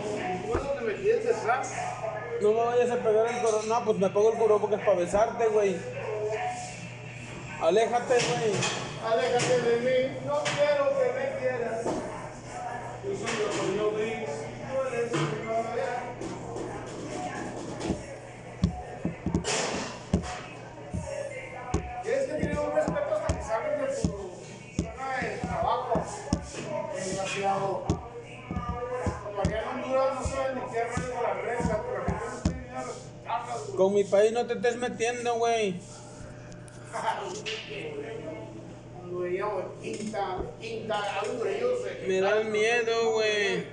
No 2.40 2.50
me 2.50 2.64
vayas 2.64 2.90
a 2.90 2.96
pegar 2.96 3.26
el 3.28 3.40
coro. 3.40 3.62
No, 3.68 3.84
pues 3.84 3.98
me 3.98 4.10
pongo 4.10 4.32
el 4.32 4.38
coro 4.38 4.58
porque 4.58 4.74
es 4.74 4.82
para 4.82 4.98
besarte, 4.98 5.46
güey. 5.46 5.76
Aléjate, 7.60 8.14
güey. 8.14 8.82
Aléjate 9.04 9.62
de 9.62 9.76
mí, 9.80 10.16
no 10.26 10.38
quiero 10.56 10.91
mi 34.02 34.08
país 34.08 34.32
no 34.32 34.44
te 34.46 34.54
estés 34.54 34.76
metiendo, 34.76 35.34
güey. 35.36 35.80
Me 42.06 42.20
da 42.20 42.42
miedo, 42.42 43.12
güey. 43.12 43.66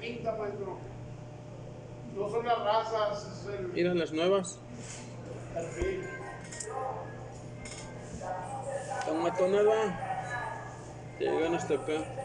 No 2.16 2.30
son 2.30 2.46
las 2.46 2.60
razas. 2.60 3.48
Mira 3.74 3.94
las 3.96 4.12
nuevas. 4.12 4.60
Toma 9.06 9.34
tonada. 9.36 10.06
Te 11.18 11.26
llegan 11.26 11.56
hasta 11.56 11.74
acá. 11.74 12.19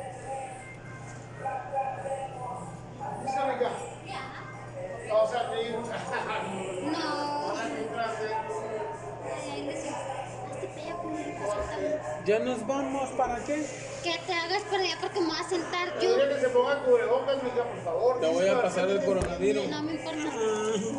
Ya 12.24 12.38
nos 12.38 12.66
vamos, 12.66 13.10
¿para 13.10 13.36
qué? 13.44 13.66
Que 14.02 14.18
te 14.26 14.32
hagas 14.32 14.62
para 14.62 14.82
allá 14.82 14.98
porque 15.00 15.20
me 15.20 15.26
voy 15.26 15.36
a 15.38 15.48
sentar 15.48 16.00
yo. 16.00 16.14
Dile 16.14 16.28
que 16.28 16.40
se 16.40 16.48
ponga 16.48 16.82
cubrebocas, 16.84 17.42
mija, 17.42 17.64
por 17.64 17.84
favor. 17.84 18.20
Te 18.20 18.28
voy 18.28 18.48
a 18.48 18.62
pasar 18.62 18.88
el 18.88 19.04
coronavirus. 19.04 19.68
No 19.68 19.82
me 19.82 19.92
importa. 19.92 20.30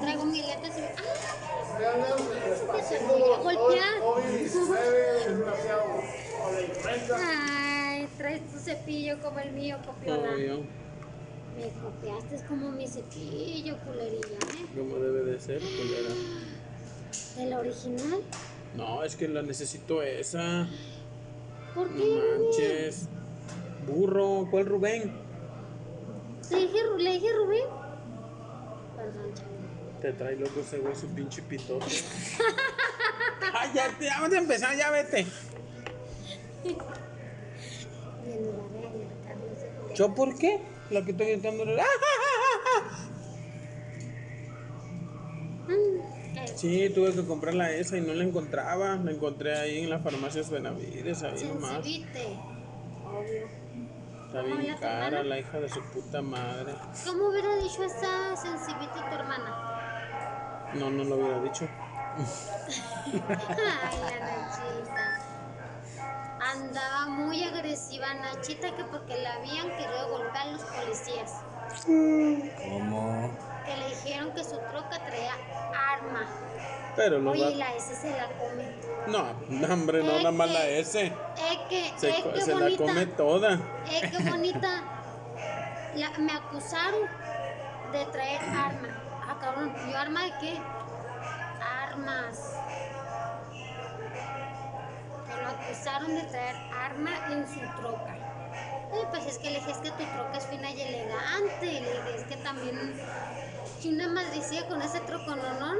Traigo 0.01 0.25
mis 0.25 0.45
letras 0.45 0.77
y. 0.77 0.81
¡Ah! 0.81 1.45
Me 1.79 1.85
andan 1.87 2.09
golpear. 3.43 3.95
el 3.95 4.01
COVID-19, 4.01 5.27
desgraciado. 5.27 5.83
O 6.43 6.51
la 6.51 6.61
influenza. 6.61 7.17
Ay, 7.19 8.07
traes 8.17 8.41
tu 8.51 8.59
cepillo 8.59 9.19
como 9.21 9.39
el 9.39 9.51
mío, 9.51 9.77
copiona. 9.85 10.31
Obvio. 10.31 10.63
Me 11.57 11.69
copiaste 11.81 12.35
es 12.35 12.43
como 12.43 12.69
mi 12.71 12.87
cepillo, 12.87 13.77
culerilla, 13.79 14.37
¿eh? 14.37 14.65
Como 14.77 14.97
debe 14.97 15.31
de 15.31 15.39
ser, 15.39 15.59
culera. 15.59 16.13
¿De 17.37 17.45
la 17.45 17.59
original? 17.59 18.21
No, 18.75 19.03
es 19.03 19.15
que 19.15 19.27
la 19.27 19.41
necesito 19.41 20.01
esa. 20.01 20.67
¿Por 21.73 21.89
No 21.91 21.97
qué? 21.97 22.03
Rubén? 22.03 22.41
manches. 22.41 23.07
Burro, 23.87 24.47
¿cuál 24.49 24.65
Rubén? 24.65 25.13
¿Le 26.51 26.57
dije, 26.57 26.77
Ru- 26.85 26.97
¿Le 26.97 27.11
dije 27.13 27.33
Rubén? 27.33 27.63
Perdón. 28.95 29.31
Te 30.01 30.13
trae 30.13 30.35
loco 30.35 30.59
ese 30.59 30.77
güey, 30.79 30.95
su 30.95 31.07
pinche 31.09 31.41
pitote. 31.43 31.85
Cállate, 33.51 34.05
ya 34.05 34.21
vamos 34.21 34.35
a 34.35 34.39
empezar, 34.39 34.75
ya 34.77 34.91
vete. 34.91 35.25
¿Yo 39.95 40.13
por 40.13 40.37
qué? 40.37 40.59
La 40.89 41.03
que 41.03 41.11
estoy 41.11 41.27
gritando. 41.27 41.63
¡Ah, 41.63 41.81
ah, 41.81 41.85
ah, 41.85 42.77
ah! 42.77 42.81
Mm, 45.67 45.99
eh, 46.37 46.44
Sí, 46.55 46.89
tuve 46.89 47.13
que 47.13 47.25
comprarla 47.25 47.71
esa 47.71 47.97
y 47.97 48.01
no 48.01 48.13
la 48.13 48.23
encontraba. 48.23 48.95
La 48.95 49.11
encontré 49.11 49.57
ahí 49.57 49.79
en 49.83 49.89
las 49.89 50.01
farmacias 50.01 50.49
Benavides, 50.49 51.23
ahí 51.23 51.43
nomás. 51.43 51.73
Sensibite. 51.73 52.39
Obvio. 53.05 53.47
Está 54.27 54.41
¿Cómo 54.41 54.55
bien 54.57 54.73
la 54.73 54.79
cara 54.79 55.23
la 55.23 55.39
hija 55.39 55.59
de 55.59 55.69
su 55.69 55.81
puta 55.91 56.21
madre. 56.21 56.73
¿Cómo 57.05 57.29
hubiera 57.29 57.55
dicho 57.57 57.83
esa 57.83 58.35
sensibite 58.35 58.93
tu 58.93 59.15
hermana? 59.15 60.71
No, 60.75 60.89
no 60.89 61.03
lo 61.03 61.15
hubiera 61.15 61.41
dicho. 61.41 61.67
Ay, 62.17 63.19
la 64.01 64.19
Nachita. 64.25 65.05
Andaba 66.41 67.07
muy 67.07 67.43
agresiva 67.43 68.13
Nachita 68.13 68.75
que 68.75 68.83
porque 68.85 69.15
la 69.21 69.35
habían 69.35 69.69
querido 69.71 70.09
golpear 70.09 70.47
los 70.47 70.63
policías. 70.63 71.33
¿Cómo 71.85 73.31
que 73.65 74.43
su 74.43 74.57
troca 74.57 74.99
traía 75.05 75.33
arma. 75.93 76.25
Pero 76.95 77.19
los 77.19 77.33
Oye, 77.33 77.43
va- 77.43 77.49
la 77.51 77.75
S 77.75 77.95
se 77.95 78.09
la 78.11 78.27
come. 78.27 78.75
No, 79.07 79.33
no, 79.49 79.73
hombre, 79.73 79.99
no, 80.03 80.11
Es 80.11 80.17
nada 80.17 80.31
más 80.31 80.49
la 80.51 80.61
que- 80.61 80.79
S. 80.79 81.05
Eh, 81.05 81.13
que, 81.69 81.93
Se, 81.97 82.13
qué 82.33 82.41
se 82.41 82.55
la 82.55 82.77
come 82.77 83.05
toda. 83.07 83.53
Eh, 83.91 84.11
qué 84.11 84.29
bonita. 84.29 84.83
La- 85.95 86.11
me 86.17 86.33
acusaron 86.33 87.01
de 87.91 88.05
traer 88.07 88.39
arma. 88.41 89.23
Ah, 89.27 89.37
cabrón. 89.41 89.73
¿Yo 89.91 89.97
arma 89.97 90.23
de 90.23 90.31
qué? 90.39 90.57
Armas. 91.83 92.53
Me 95.27 95.41
lo 95.41 95.49
acusaron 95.49 96.15
de 96.15 96.23
traer 96.23 96.55
arma 96.73 97.11
en 97.31 97.47
su 97.47 97.59
troca. 97.81 98.15
Eh, 98.93 99.05
pues 99.11 99.25
es 99.25 99.37
que 99.39 99.49
le 99.51 99.59
dije, 99.59 99.71
es 99.71 99.77
que 99.79 99.91
tu 99.91 100.03
troca 100.05 100.37
es 100.37 100.45
fina 100.47 100.71
y 100.71 100.81
elegante. 100.81 101.65
Le 101.65 101.79
dije, 101.81 102.15
es 102.15 102.23
que 102.23 102.37
también. 102.37 102.93
Si 103.85 103.93
una 103.93 104.07
maldicía 104.07 104.67
con 104.67 104.81
ese 104.81 104.99
troco, 105.01 105.35
¿no? 105.35 105.59
no? 105.59 105.75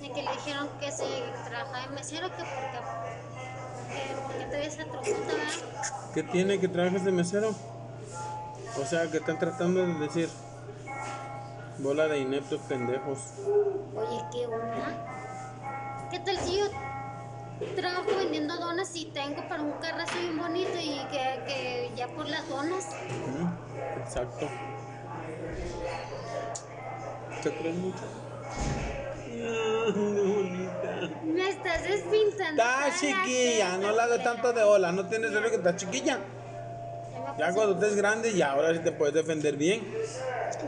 Y 0.00 0.08
que 0.08 0.22
le 0.22 0.30
dijeron 0.30 0.68
que 0.78 0.92
se 0.92 1.04
trabajaba 1.48 1.82
en 1.82 1.94
mesero, 1.94 2.28
que 2.28 2.44
porque. 2.44 2.78
Que 3.90 4.14
porque 4.22 4.44
traía 4.44 4.68
esa 4.68 4.84
trocota, 4.84 5.10
¿verdad? 5.10 6.12
¿Qué 6.14 6.22
tiene 6.22 6.60
que 6.60 6.68
trabajas 6.68 7.04
de 7.04 7.10
mesero? 7.10 7.52
O 8.80 8.84
sea, 8.84 9.10
que 9.10 9.16
están 9.16 9.40
tratando 9.40 9.84
de 9.84 9.94
decir. 9.94 10.28
Bola 11.78 12.06
de 12.06 12.20
ineptos 12.20 12.60
pendejos. 12.68 13.18
Oye, 13.96 14.22
¿qué 14.30 14.46
onda? 14.46 16.08
¿Qué 16.12 16.20
tal 16.20 16.38
si 16.38 16.58
yo 16.60 16.66
trabajo 17.74 18.16
vendiendo 18.16 18.56
donas 18.58 18.94
y 18.94 19.06
tengo 19.06 19.42
para 19.48 19.60
un 19.60 19.72
carrazo 19.80 20.20
bien 20.20 20.38
bonito 20.38 20.78
y 20.78 21.04
que, 21.10 21.42
que 21.48 21.90
ya 21.96 22.06
por 22.06 22.28
las 22.28 22.48
donas? 22.48 22.90
Exacto. 24.04 24.48
¿Te 27.42 27.50
crees 27.52 27.76
mucho? 27.76 27.98
Qué 29.26 29.92
bonita. 29.92 31.10
Me 31.24 31.48
estás 31.50 31.82
despintando. 31.84 32.62
Está 32.62 32.90
chiquilla, 32.98 33.66
jeta, 33.72 33.78
no 33.78 33.92
la 33.92 34.04
culera. 34.06 34.24
tanto 34.24 34.52
de 34.52 34.62
ola, 34.62 34.92
no 34.92 35.06
tienes 35.08 35.30
derecho 35.30 35.50
que 35.50 35.56
está 35.56 35.76
chiquilla. 35.76 36.18
Ya 37.38 37.52
cuando 37.52 37.74
estés 37.74 37.96
grande, 37.96 38.34
ya 38.34 38.52
ahora 38.52 38.72
sí 38.72 38.80
te 38.80 38.92
puedes 38.92 39.14
defender 39.14 39.56
bien. 39.56 39.86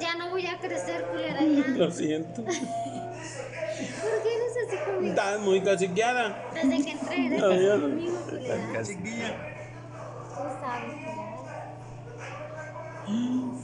Ya 0.00 0.14
no 0.16 0.30
voy 0.30 0.46
a 0.46 0.58
crecer, 0.58 1.04
culera, 1.06 1.40
ya. 1.40 1.68
Lo 1.68 1.90
siento. 1.90 2.42
¿Por 2.44 2.52
qué 4.22 4.34
eres 4.34 4.56
así 4.68 4.76
conmigo? 4.84 5.08
Estás 5.10 5.40
muy 5.40 5.60
caciqueada. 5.62 6.44
Desde 6.54 6.84
que 6.84 6.90
entré 6.90 7.26
eres 7.26 7.40
No, 7.40 7.46
así 7.50 7.64
no. 7.64 7.80
conmigo, 7.80 8.16
culera. 8.28 8.82
Chiquilla. 8.84 9.36
Tú 10.28 10.42
sabes, 10.60 10.94
culera. 11.04 11.28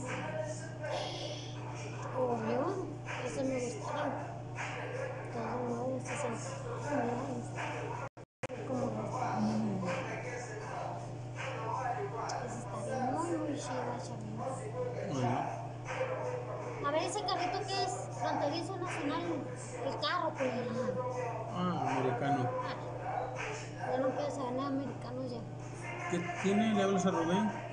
Eso 2.47 2.84
me 3.45 3.59
gustaron. 3.59 4.13
Todo 5.33 5.67
nuevo, 5.69 5.99
se 5.99 6.15
sentía 6.15 6.55
como 6.89 8.85
Eso 12.45 12.59
estaría 12.59 12.99
muy, 13.11 13.29
muy 13.37 13.59
chida, 13.59 13.97
chavos. 14.05 14.55
A 16.85 16.91
ver, 16.91 17.03
ese 17.03 17.19
carrito 17.25 17.59
que 17.67 17.83
es 17.83 17.91
fronterizo 18.21 18.77
nacional, 18.77 19.23
el 19.85 19.99
carro, 19.99 20.29
culera. 20.37 20.71
Ah, 21.51 21.97
americano. 21.97 22.49
Ya 23.91 23.97
no 23.99 24.09
quiero 24.09 24.31
saber 24.31 24.51
nada 24.53 24.67
americano 24.67 25.21
ya. 25.27 25.39
¿Qué 26.11 26.19
tiene? 26.43 26.73
¿Le 26.73 26.83
hablas 26.83 27.05
a 27.05 27.11
Rubén? 27.11 27.64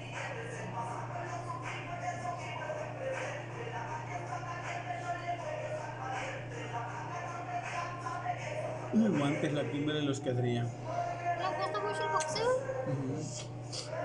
Uy, 8.95 9.09
guantes, 9.09 9.53
la 9.55 9.62
timbre 9.64 9.95
de 9.95 10.03
los. 10.03 10.22
¿Le 10.22 10.61
gusta 10.61 11.80
mucho 11.80 12.03
el 12.05 12.12
boxeo? 12.12 12.51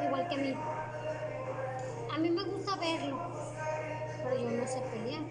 Igual 0.05 0.29
que 0.29 0.35
a 0.35 0.37
mí. 0.37 0.53
A 2.13 2.17
mí 2.19 2.29
me 2.29 2.43
gusta 2.43 2.75
verlo, 2.77 3.19
pero 4.23 4.37
yo 4.41 4.49
no 4.49 4.65
sé 4.65 4.81
pelear. 4.91 5.21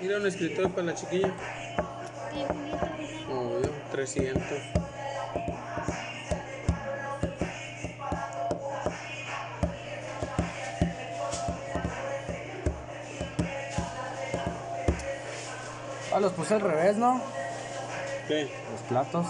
Mira 0.00 0.18
un 0.18 0.26
escritor 0.26 0.70
para 0.70 0.82
la 0.82 0.94
chiquilla. 0.94 1.34
Obvio, 3.30 3.70
300. 3.90 4.44
Ah, 16.10 16.20
los 16.20 16.32
puse 16.32 16.54
al 16.54 16.60
revés, 16.62 16.96
¿no? 16.96 17.20
¿Qué? 18.26 18.50
Los 18.72 18.80
platos. 18.88 19.26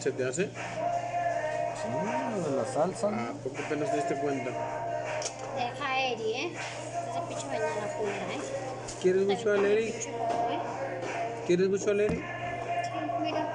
¿Se 0.00 0.10
te 0.12 0.26
hace? 0.26 0.44
Sí, 0.46 0.50
los 2.36 2.50
de 2.50 2.56
la 2.56 2.64
salsa. 2.64 3.08
Ah, 3.12 3.32
¿por 3.42 3.52
qué 3.52 3.62
apenas 3.62 3.90
te 3.90 3.96
diste 3.96 4.14
cuenta? 4.16 4.50
Deja 5.56 5.86
a 5.86 6.00
Eri, 6.00 6.34
¿eh? 6.34 6.52
Ese 6.52 7.20
pinche 7.28 7.46
bañada 7.46 7.96
culera, 7.96 8.24
¿eh? 8.34 8.40
¿Quieres 9.00 9.22
mucho 9.22 9.52
a 9.52 9.56
Leri? 9.56 9.94
¿Quieres 11.46 11.68
mucho 11.68 11.92
mira. 13.20 13.46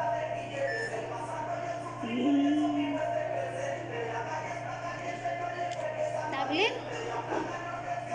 ¿Está 6.26 6.46
bien? 6.46 6.74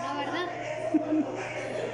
No, 0.01 0.15
¿verdad? 0.17 0.47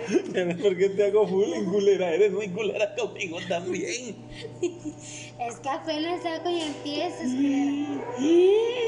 ¿Por 0.61 0.77
qué 0.77 0.89
te 0.89 1.05
hago 1.05 1.25
bullying, 1.25 1.65
culera? 1.65 2.13
Eres 2.13 2.31
muy 2.31 2.49
culera 2.49 2.93
conmigo 2.95 3.37
también. 3.47 4.15
Es 5.41 5.59
que 5.59 5.69
apenas 5.69 6.21
saco 6.21 6.49
y 6.49 6.61
empiezas, 6.61 7.33
culera. 7.33 8.80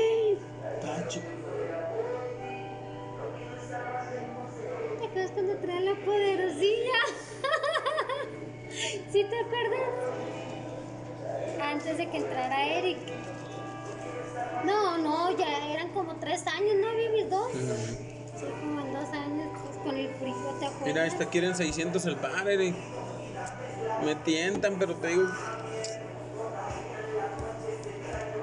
Esta 21.05 21.25
quieren 21.25 21.55
600 21.55 22.05
el 22.05 22.15
par, 22.15 22.47
Eri. 22.47 22.75
Me 24.05 24.15
tientan, 24.15 24.75
pero 24.79 24.95
te 24.95 25.07
digo. 25.07 25.23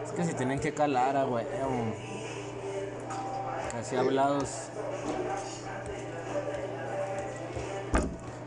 Es 0.05 0.13
que 0.13 0.25
si 0.25 0.35
tienen 0.35 0.59
que 0.59 0.73
calar 0.73 1.17
a 1.17 1.27
huevo. 1.27 1.49
Casi 3.73 3.97
hablados. 3.97 4.49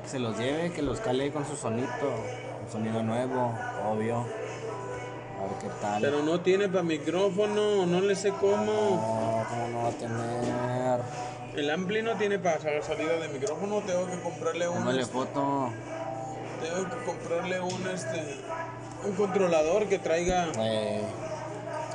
Que 0.03 0.09
se 0.09 0.19
los 0.19 0.37
lleve, 0.37 0.71
que 0.71 0.81
los 0.81 0.99
cale 0.99 1.31
con 1.31 1.45
su 1.45 1.55
sonito. 1.55 1.89
Un 2.65 2.71
sonido 2.71 3.03
nuevo, 3.03 3.53
obvio. 3.87 4.17
A 4.17 5.45
ver 5.45 5.57
qué 5.61 5.69
tal. 5.81 6.01
Pero 6.01 6.23
no 6.23 6.39
tiene 6.41 6.67
para 6.67 6.83
micrófono, 6.83 7.85
no 7.85 8.01
le 8.01 8.15
sé 8.15 8.29
cómo. 8.31 8.65
No, 8.65 9.45
¿cómo 9.49 9.67
no 9.69 9.83
va 9.83 9.89
a 9.89 9.91
tener? 9.91 11.32
El 11.55 11.69
ampli 11.69 12.01
no 12.01 12.15
tiene 12.15 12.39
para 12.39 12.59
salida 12.81 13.17
de 13.19 13.27
micrófono, 13.29 13.81
tengo 13.81 14.07
que 14.07 14.19
comprarle 14.21 14.67
un. 14.67 14.87
Este, 14.89 15.05
foto. 15.05 15.69
tengo 16.61 16.89
que 16.89 17.05
comprarle 17.05 17.59
un 17.59 17.87
este. 17.87 18.39
Un 19.05 19.13
controlador 19.13 19.87
que 19.87 19.99
traiga. 19.99 20.47
Eh, 20.57 21.03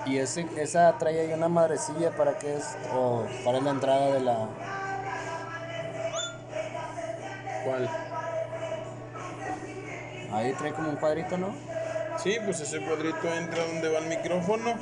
y 0.07 0.19
ese, 0.19 0.47
esa 0.57 0.97
trae 0.99 1.21
ahí 1.21 1.33
una 1.33 1.49
madrecilla 1.49 2.11
para 2.13 2.39
que 2.39 2.55
es. 2.55 2.77
O 2.95 3.27
para 3.45 3.61
la 3.61 3.71
entrada 3.71 4.13
de 4.13 4.21
la. 4.21 4.49
¿Cuál? 7.65 7.91
Ahí 10.33 10.53
trae 10.53 10.73
como 10.73 10.91
un 10.91 10.97
cuadrito, 10.97 11.37
¿no? 11.37 11.49
Sí, 12.23 12.37
pues 12.45 12.61
ese 12.61 12.81
cuadrito 12.81 13.27
entra 13.35 13.65
donde 13.67 13.89
va 13.89 13.99
el 13.99 14.07
micrófono. 14.07 14.75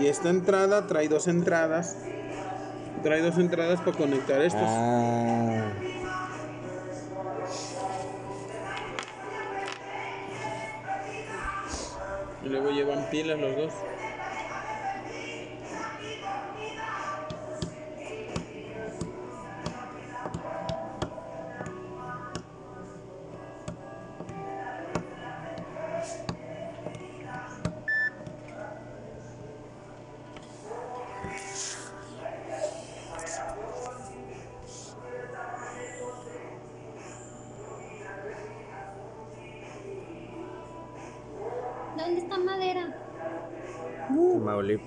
Y 0.00 0.06
esta 0.06 0.28
entrada 0.28 0.88
trae 0.88 1.08
dos 1.08 1.28
entradas. 1.28 1.96
Trae 3.02 3.20
dos 3.22 3.38
entradas 3.38 3.80
para 3.80 3.96
conectar 3.96 4.40
estos. 4.42 4.62
Ah. 4.64 5.72
Y 12.44 12.48
luego 12.48 12.70
llevan 12.70 13.08
pilas 13.10 13.38
los 13.38 13.56
dos. 13.56 13.72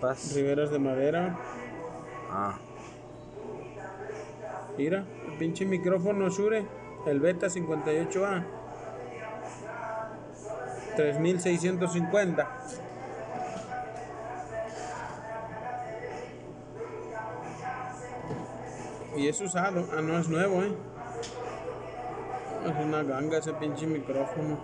Tamaulipas. 0.01 0.33
Riberas 0.35 0.71
de 0.71 0.79
madera. 0.79 1.37
Ah, 2.29 2.57
Mira, 4.77 5.05
el 5.27 5.37
pinche 5.37 5.65
micrófono 5.65 6.29
Shure, 6.29 6.65
el 7.05 7.19
Beta 7.19 7.47
58A. 7.47 8.45
3650. 10.95 12.49
Y 19.17 19.27
es 19.27 19.41
usado, 19.41 19.87
ah, 19.95 20.01
no 20.01 20.17
es 20.17 20.29
nuevo, 20.29 20.63
eh. 20.63 20.73
Es 22.65 22.85
una 22.85 23.03
ganga 23.03 23.37
ese 23.37 23.53
pinche 23.53 23.85
micrófono. 23.85 24.57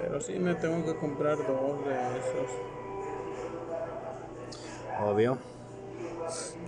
Pero 0.00 0.20
sí 0.20 0.38
me 0.38 0.54
tengo 0.54 0.84
que 0.84 0.98
comprar 0.98 1.38
dos 1.38 1.84
de 1.84 1.94
esos. 2.18 2.79
Obvio. 5.02 5.38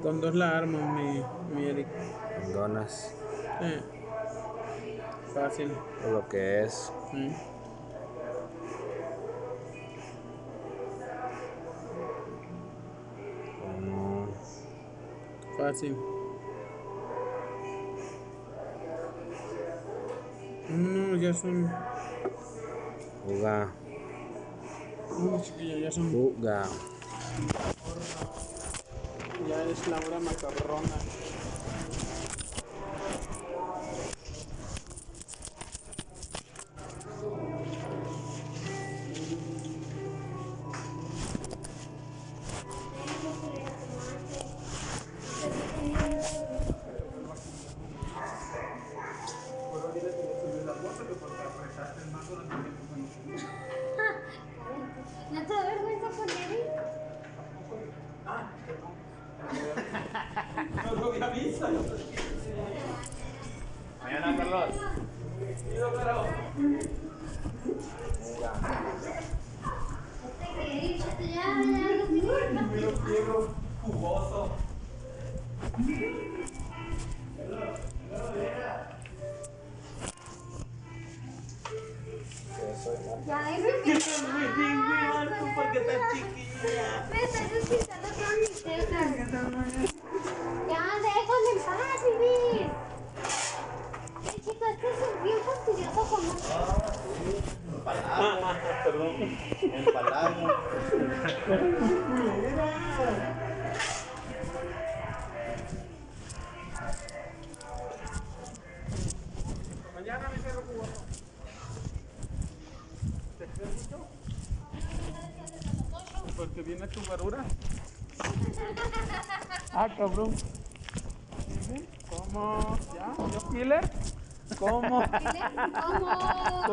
Con 0.02 0.20
dos 0.20 0.34
la 0.34 0.58
armo, 0.58 0.78
mi, 0.78 1.22
mi 1.54 1.66
Eric. 1.66 1.86
Donas. 2.52 3.14
Eh, 3.60 3.80
fácil. 5.32 5.72
Lo 6.10 6.28
que 6.28 6.64
es. 6.64 6.92
Mm. 7.12 7.30
Fácil. 15.56 15.96
No, 20.68 21.16
ya 21.16 21.32
son. 21.32 21.70
Juga. 23.26 23.72
No, 25.20 25.40
chiquillo, 25.40 25.78
ya 25.78 25.92
son. 25.92 26.10
Juga. 26.10 26.64
Es 29.70 29.86
la 29.86 29.96
hora 29.96 30.18
macarrona. 30.18 31.21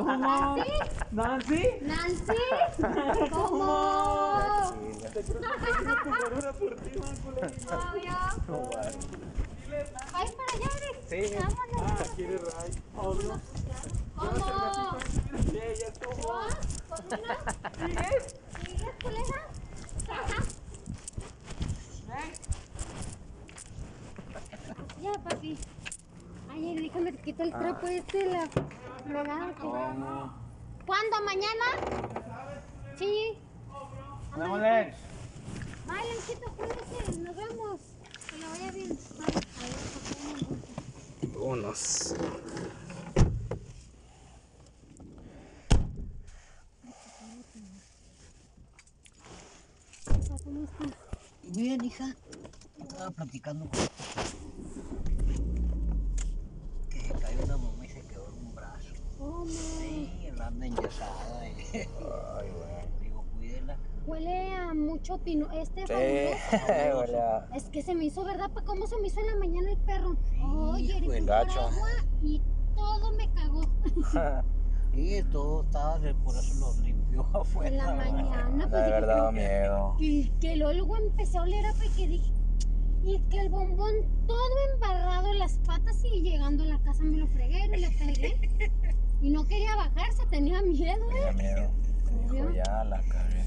¿Cómo? 0.10 0.56
¿Nancy? 0.56 0.72
¿Nancy? 1.12 1.64
¿Nancy? 1.82 2.34
¿Cómo? 3.30 3.66
Vámonos. 11.38 11.92
Ah, 11.92 12.04
quiere 12.16 12.38
ray. 12.38 12.72
Obvio. 12.98 13.42
¿Cómo? 14.16 14.98
Sí, 15.52 15.60
ya 15.80 15.88
estuvo. 15.88 16.14
¿Con 16.90 17.06
una? 17.06 17.38
¿Sigues? 17.86 18.36
¿Sigues, 18.66 18.96
colega? 19.04 19.40
Ya, 25.02 25.14
papi. 25.24 25.58
Ay, 26.52 26.76
déjame 26.82 27.12
te 27.12 27.22
quito 27.22 27.44
el 27.44 27.52
trapo 27.52 27.88
este, 27.88 28.26
la 28.26 28.50
que- 29.14 29.62
¿Cómo? 29.62 30.34
¿Cuándo? 30.86 31.22
¿Mañana? 31.26 31.66
Sí. 32.98 33.38
Vámonos. 34.32 34.60
Vale, 35.88 36.14
Luisito, 36.14 36.52
cuídese. 36.56 37.20
Nos 37.22 37.36
vemos. 37.36 37.82
Que 38.30 38.38
le 38.38 38.46
vaya 38.48 38.72
bien. 38.72 39.00
Vale, 39.18 39.34
adiós, 39.34 39.84
papá. 41.24 41.40
Unos. 41.40 42.14
¿Cómo 50.44 50.64
estás? 50.64 50.88
Bien, 51.56 51.84
hija. 51.84 52.16
Estaba 52.80 53.12
platicando 53.12 53.66
con 53.66 53.80
que 56.90 57.14
cayó 57.22 57.44
una 57.46 57.58
mamá 57.58 57.86
y 57.86 57.90
se 57.90 58.02
quedó 58.02 58.28
en 58.30 58.48
un 58.48 58.56
brazo. 58.56 58.90
¿Cómo? 58.96 59.09
Sí, 59.48 60.30
la 60.38 60.48
anda 60.48 60.66
enyesada. 60.68 61.48
Y... 61.74 61.78
Ay, 61.78 62.50
güey. 62.52 63.02
Digo, 63.02 63.24
cuídela. 63.36 63.78
Huele 64.06 64.56
a 64.56 64.74
mucho 64.74 65.18
pino. 65.20 65.52
Este 65.52 65.86
Sí, 65.86 65.94
huele 66.98 67.20
a- 67.20 67.48
Es 67.54 67.66
que 67.70 67.82
se 67.82 67.94
me 67.96 68.06
hizo, 68.06 68.24
¿verdad? 68.24 68.50
pa? 68.52 68.62
¿Cómo 68.64 68.88
se 68.88 68.98
me 69.00 69.08
hizo 69.08 69.20
en 69.20 69.28
la 69.28 69.36
mañana 69.36 69.70
el 69.72 69.78
perro? 69.80 70.16
Oye, 70.72 71.22
gacho. 71.26 71.60
agua 71.60 71.90
y 72.24 72.42
todo 72.76 73.12
me 73.14 73.32
cagó. 73.34 73.62
Y 74.92 75.22
todo 75.32 75.62
estaba, 75.64 76.00
de- 76.00 76.16
por 76.16 76.36
eso 76.36 76.74
lo 76.76 76.84
limpió 76.84 77.22
afuera. 77.40 77.70
En 77.70 77.78
la 77.78 77.94
mañana, 77.94 78.68
pues 78.70 78.72
De 78.84 78.90
verdad, 78.90 79.16
pero- 79.18 79.32
miedo. 79.32 79.96
Y 80.00 80.30
que 80.42 80.56
luego 80.56 80.98
empecé 80.98 81.38
a 81.38 81.44
oler 81.44 81.64
a 81.68 81.74
que 81.96 82.08
dije. 82.08 82.34
Y 83.04 83.20
que 83.30 83.40
el 83.42 83.50
bombón 83.50 83.94
todo 84.28 84.40
embarrado 84.74 85.28
en 85.32 85.40
las 85.40 85.60
patas 85.60 86.04
y 86.04 86.22
llegando 86.22 86.64
a 86.64 86.68
la 86.68 86.80
casa 86.80 87.04
me 87.04 87.18
lo 87.18 87.28
fregué 87.28 87.66
y 87.68 87.80
le 87.80 87.90
pegué. 87.92 88.72
Y 89.22 89.30
no 89.30 89.46
quería 89.46 89.76
bajarse, 89.76 90.26
tenía 90.30 90.62
miedo, 90.62 91.06
Tenía 91.08 91.30
¿eh? 91.30 91.34
miedo. 91.34 91.72
Dijo, 92.32 92.50
ya 92.52 92.84
la 92.86 93.02
cagué. 93.02 93.40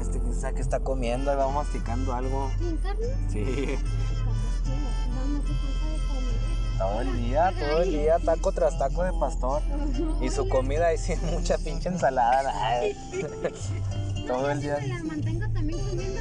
Este 0.00 0.20
que 0.20 0.30
está, 0.30 0.52
que 0.52 0.60
está 0.60 0.80
comiendo, 0.80 1.30
ahí 1.30 1.36
va 1.36 1.50
masticando 1.50 2.14
algo. 2.14 2.50
¿Y 2.60 2.68
en 2.68 2.76
carne? 2.76 3.06
Sí, 3.28 3.78
todo 6.78 7.00
el 7.00 7.16
día, 7.16 7.52
todo 7.58 7.82
el 7.82 7.90
día, 7.90 8.18
taco 8.20 8.52
tras 8.52 8.78
taco 8.78 9.02
de 9.02 9.12
pastor. 9.18 9.62
Y 10.20 10.30
su 10.30 10.48
comida 10.48 10.86
ahí 10.86 10.98
sin 10.98 11.20
mucha 11.32 11.58
pinche 11.58 11.88
ensalada. 11.88 12.52
todo 14.28 14.50
el 14.50 14.60
día. 14.60 14.78
Mantengo 15.04 15.48
también 15.48 15.80
comiendo, 15.80 16.20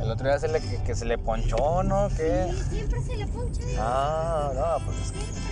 El 0.00 0.12
otro 0.12 0.26
día 0.26 0.38
se 0.38 0.48
le, 0.48 0.60
que, 0.60 0.82
que 0.82 0.94
se 0.94 1.04
le 1.04 1.18
ponchó, 1.18 1.82
¿no? 1.82 2.08
¿Qué? 2.16 2.48
Sí, 2.50 2.76
siempre 2.76 3.02
se 3.02 3.16
le 3.16 3.26
poncha. 3.26 3.60
Ah, 3.78 4.50
no, 4.54 4.86
pues 4.86 4.98
es 5.02 5.12
que... 5.12 5.18
Siempre. 5.20 5.42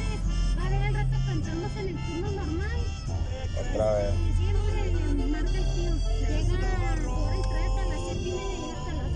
Va 0.58 0.66
a 0.66 0.70
ver 0.70 0.82
al 0.82 0.94
rato 0.94 1.16
ponchándose 1.26 1.80
en 1.80 1.88
el 1.88 1.96
turno 1.96 2.30
normal. 2.30 2.80
Otra 3.60 3.92
vez. 3.92 4.14
Siempre, 4.38 4.90
el 5.22 5.30
martes 5.30 5.52
del 5.52 5.64
tío. 5.74 5.92
Llega 6.20 6.68
ahora 6.88 7.36
y 7.36 7.42
trae 7.42 7.66
hasta 7.66 7.84
las 7.86 8.00
7 8.00 8.18
y 8.18 8.32
media 8.32 8.72
hasta 8.78 8.92
las 8.94 9.12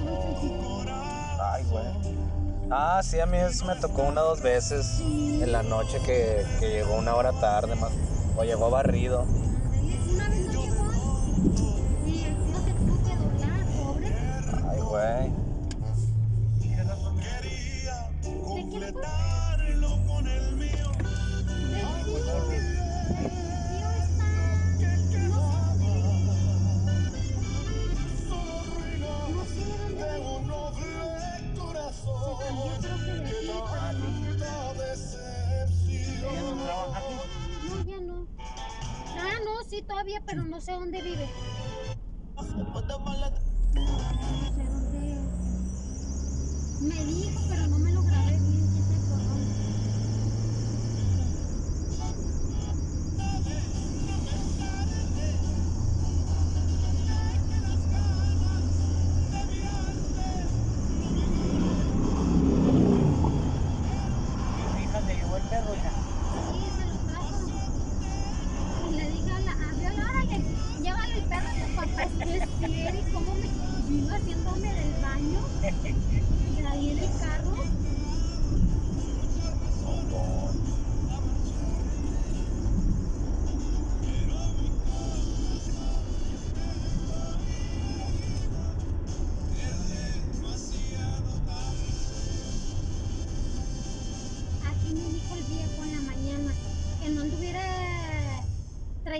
8. 0.83 1.43
Ay, 1.43 1.65
güey. 1.71 1.85
Ah, 2.71 3.01
sí, 3.03 3.19
a 3.19 3.27
mí 3.27 3.39
es, 3.39 3.65
me 3.65 3.77
tocó 3.77 4.03
una 4.03 4.23
o 4.23 4.27
dos 4.27 4.43
veces 4.43 5.01
en 5.01 5.51
la 5.53 5.63
noche 5.63 6.01
que, 6.05 6.45
que 6.61 6.69
llegó 6.69 6.97
una 6.97 7.15
hora 7.17 7.33
tarde 7.33 7.75
más 7.77 7.93
o 7.93 7.97
menos 7.97 8.10
barrido. 8.71 9.25
No 9.25 10.29
llegó 10.53 10.85
pobre. 13.77 14.09
Ay, 14.69 14.81
güey. 14.81 15.40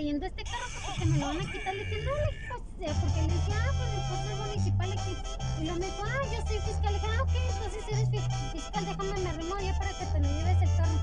Trayendo 0.01 0.25
este 0.25 0.43
carro 0.43 0.65
que 0.73 0.79
porque 0.87 1.05
me 1.05 1.17
lo 1.19 1.27
van 1.27 1.37
a 1.37 1.51
quitar. 1.51 1.75
Le 1.75 1.85
dije, 1.85 2.01
no, 2.01 2.11
le 2.17 2.29
pues, 2.49 2.97
porque 2.97 3.21
le 3.21 3.33
dije, 3.37 3.53
ah, 3.53 3.71
pues 3.77 3.89
después 3.93 4.19
es 4.31 4.37
municipal 4.41 4.91
aquí. 4.91 5.13
Y 5.59 5.63
luego 5.63 5.79
me 5.79 5.85
dijo, 5.85 6.01
ah, 6.01 6.23
yo 6.33 6.39
soy 6.41 6.57
fiscal. 6.57 6.93
Le 6.93 6.99
dije, 6.99 7.07
ah, 7.13 7.21
ok, 7.21 7.33
entonces 7.53 7.83
eres 7.93 8.09
fi- 8.09 8.57
fiscal, 8.57 8.85
déjame 8.85 9.13
me 9.21 9.29
arrimo 9.29 9.59
ya 9.59 9.77
para 9.77 9.91
que 9.93 10.05
te 10.05 10.19
me 10.19 10.27
lleves 10.27 10.61
el 10.65 10.71
carro. 10.73 10.97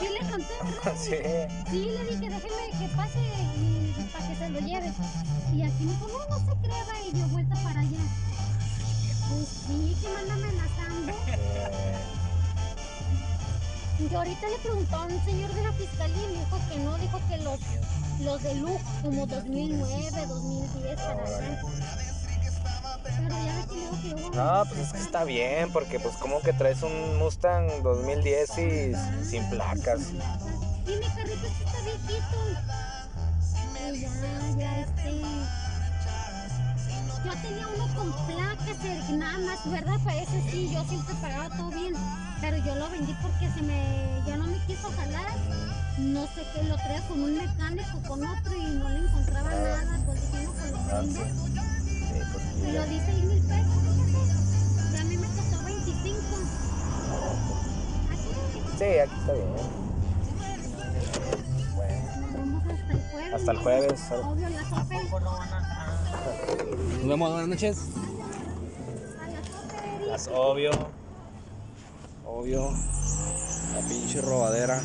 Sí, 0.00 0.06
le 0.08 0.30
conté, 0.30 0.54
¿verdad? 0.64 0.96
Sí. 1.04 1.12
Sí, 1.70 1.80
le 1.92 2.04
dije, 2.08 2.26
déjeme 2.32 2.64
que 2.80 2.88
pase 2.96 3.20
y, 3.20 4.08
para 4.12 4.28
que 4.28 4.34
se 4.34 4.48
lo 4.48 4.60
lleve. 4.60 4.92
Y 5.52 5.62
aquí 5.62 5.84
me 5.84 5.92
dijo, 5.92 6.08
no, 6.08 6.20
no 6.32 6.38
se 6.40 6.56
cree, 6.64 6.84
va", 6.88 6.96
y 7.06 7.12
dio 7.12 7.26
vuelta 7.28 7.54
para 7.56 7.80
allá. 7.80 8.04
Pues 9.28 9.48
sí, 9.66 9.96
que 10.00 10.08
me 10.08 10.18
anda 10.20 10.34
amenazando. 10.40 11.12
Y 14.10 14.14
ahorita 14.14 14.48
le 14.48 14.58
preguntó 14.58 14.96
a 14.96 15.04
un 15.06 15.24
señor 15.24 15.52
de 15.54 15.62
la 15.62 15.72
fiscalía 15.74 16.16
y 16.24 16.32
me 16.32 16.38
dijo 16.40 16.58
que 16.68 16.78
no, 16.80 16.98
dijo 16.98 17.20
que 17.28 17.38
los, 17.38 17.60
los 18.22 18.42
de 18.42 18.54
Luke, 18.56 18.82
como 19.02 19.26
2009, 19.26 20.26
2010, 20.26 20.96
para 20.96 21.12
allá. 21.12 21.62
Pero 23.04 23.28
ya 23.28 23.56
ves 23.56 23.66
que 23.66 24.14
que 24.14 24.36
No, 24.36 24.64
pues 24.68 24.80
es 24.80 24.92
que 24.92 24.98
está 24.98 25.24
bien, 25.24 25.72
porque 25.72 25.98
pues 26.00 26.16
como 26.16 26.40
que 26.40 26.52
traes 26.52 26.82
un 26.82 27.18
Mustang 27.18 27.82
2010 27.82 28.58
y 28.58 28.92
sin 29.24 29.48
placas. 29.50 30.00
Y 30.86 30.96
mi 30.96 31.06
carrito 31.06 31.46
sí 31.46 31.64
está 31.64 31.80
viejito. 31.82 32.36
Y 33.92 34.00
ya, 34.00 34.10
ya 34.58 34.80
este. 34.80 35.22
Yo 37.24 37.32
tenía 37.40 37.68
uno 37.68 37.94
con 37.94 38.12
placas, 38.26 39.10
nada 39.10 39.38
más, 39.38 39.70
¿verdad? 39.70 39.98
Para 40.04 40.22
ese 40.22 40.50
sí, 40.50 40.70
yo 40.72 40.84
siempre 40.84 41.14
pagaba 41.20 41.56
todo 41.56 41.70
bien. 41.70 41.94
Pero 42.40 42.56
yo 42.58 42.74
lo 42.76 42.90
vendí 42.90 43.14
porque 43.22 43.48
se 43.52 43.62
me. 43.62 44.22
ya 44.26 44.36
no 44.36 44.46
me 44.46 44.58
quiso 44.66 44.90
jalar. 44.96 45.81
No 45.98 46.26
sé 46.26 46.42
qué, 46.54 46.62
lo 46.64 46.74
traía 46.76 47.06
con 47.06 47.22
un 47.22 47.36
mecánico, 47.36 48.00
con 48.08 48.26
otro 48.26 48.56
y 48.56 48.64
no 48.76 48.88
le 48.88 48.98
encontraba 48.98 49.50
nada. 49.50 50.02
Pues 50.06 50.20
dije, 50.22 50.44
no, 50.44 50.52
pues 50.52 50.70
lo 50.72 50.78
Ah, 50.78 51.02
pues 52.32 52.44
Me 52.62 52.72
lo 52.72 52.86
di 52.86 53.00
seis 53.00 53.24
mil 53.24 53.42
pesos. 53.42 53.82
Y 54.92 54.96
a 54.96 55.04
mí 55.04 55.16
me 55.18 55.26
costó 55.26 55.64
25. 55.64 56.18
Aquí. 58.10 58.30
Sí, 58.78 58.84
aquí 58.98 59.14
está 59.20 59.32
bien. 59.32 59.48
Nos 62.22 62.32
vemos 62.32 62.62
hasta 62.66 62.92
el 62.92 63.00
jueves. 63.10 63.34
Hasta 63.34 63.52
el 63.52 63.58
jueves. 63.58 64.00
Obvio, 64.12 64.48
la 64.48 64.64
sope. 64.70 64.96
Nos 67.00 67.08
vemos, 67.08 67.30
buenas 67.30 67.48
noches. 67.48 67.78
A 69.20 69.28
la 69.28 69.42
sope. 69.42 70.06
Las 70.06 70.28
obvio. 70.32 70.70
Obvio. 72.24 72.70
La 73.74 73.80
pinche 73.88 74.20
robadera. 74.22 74.80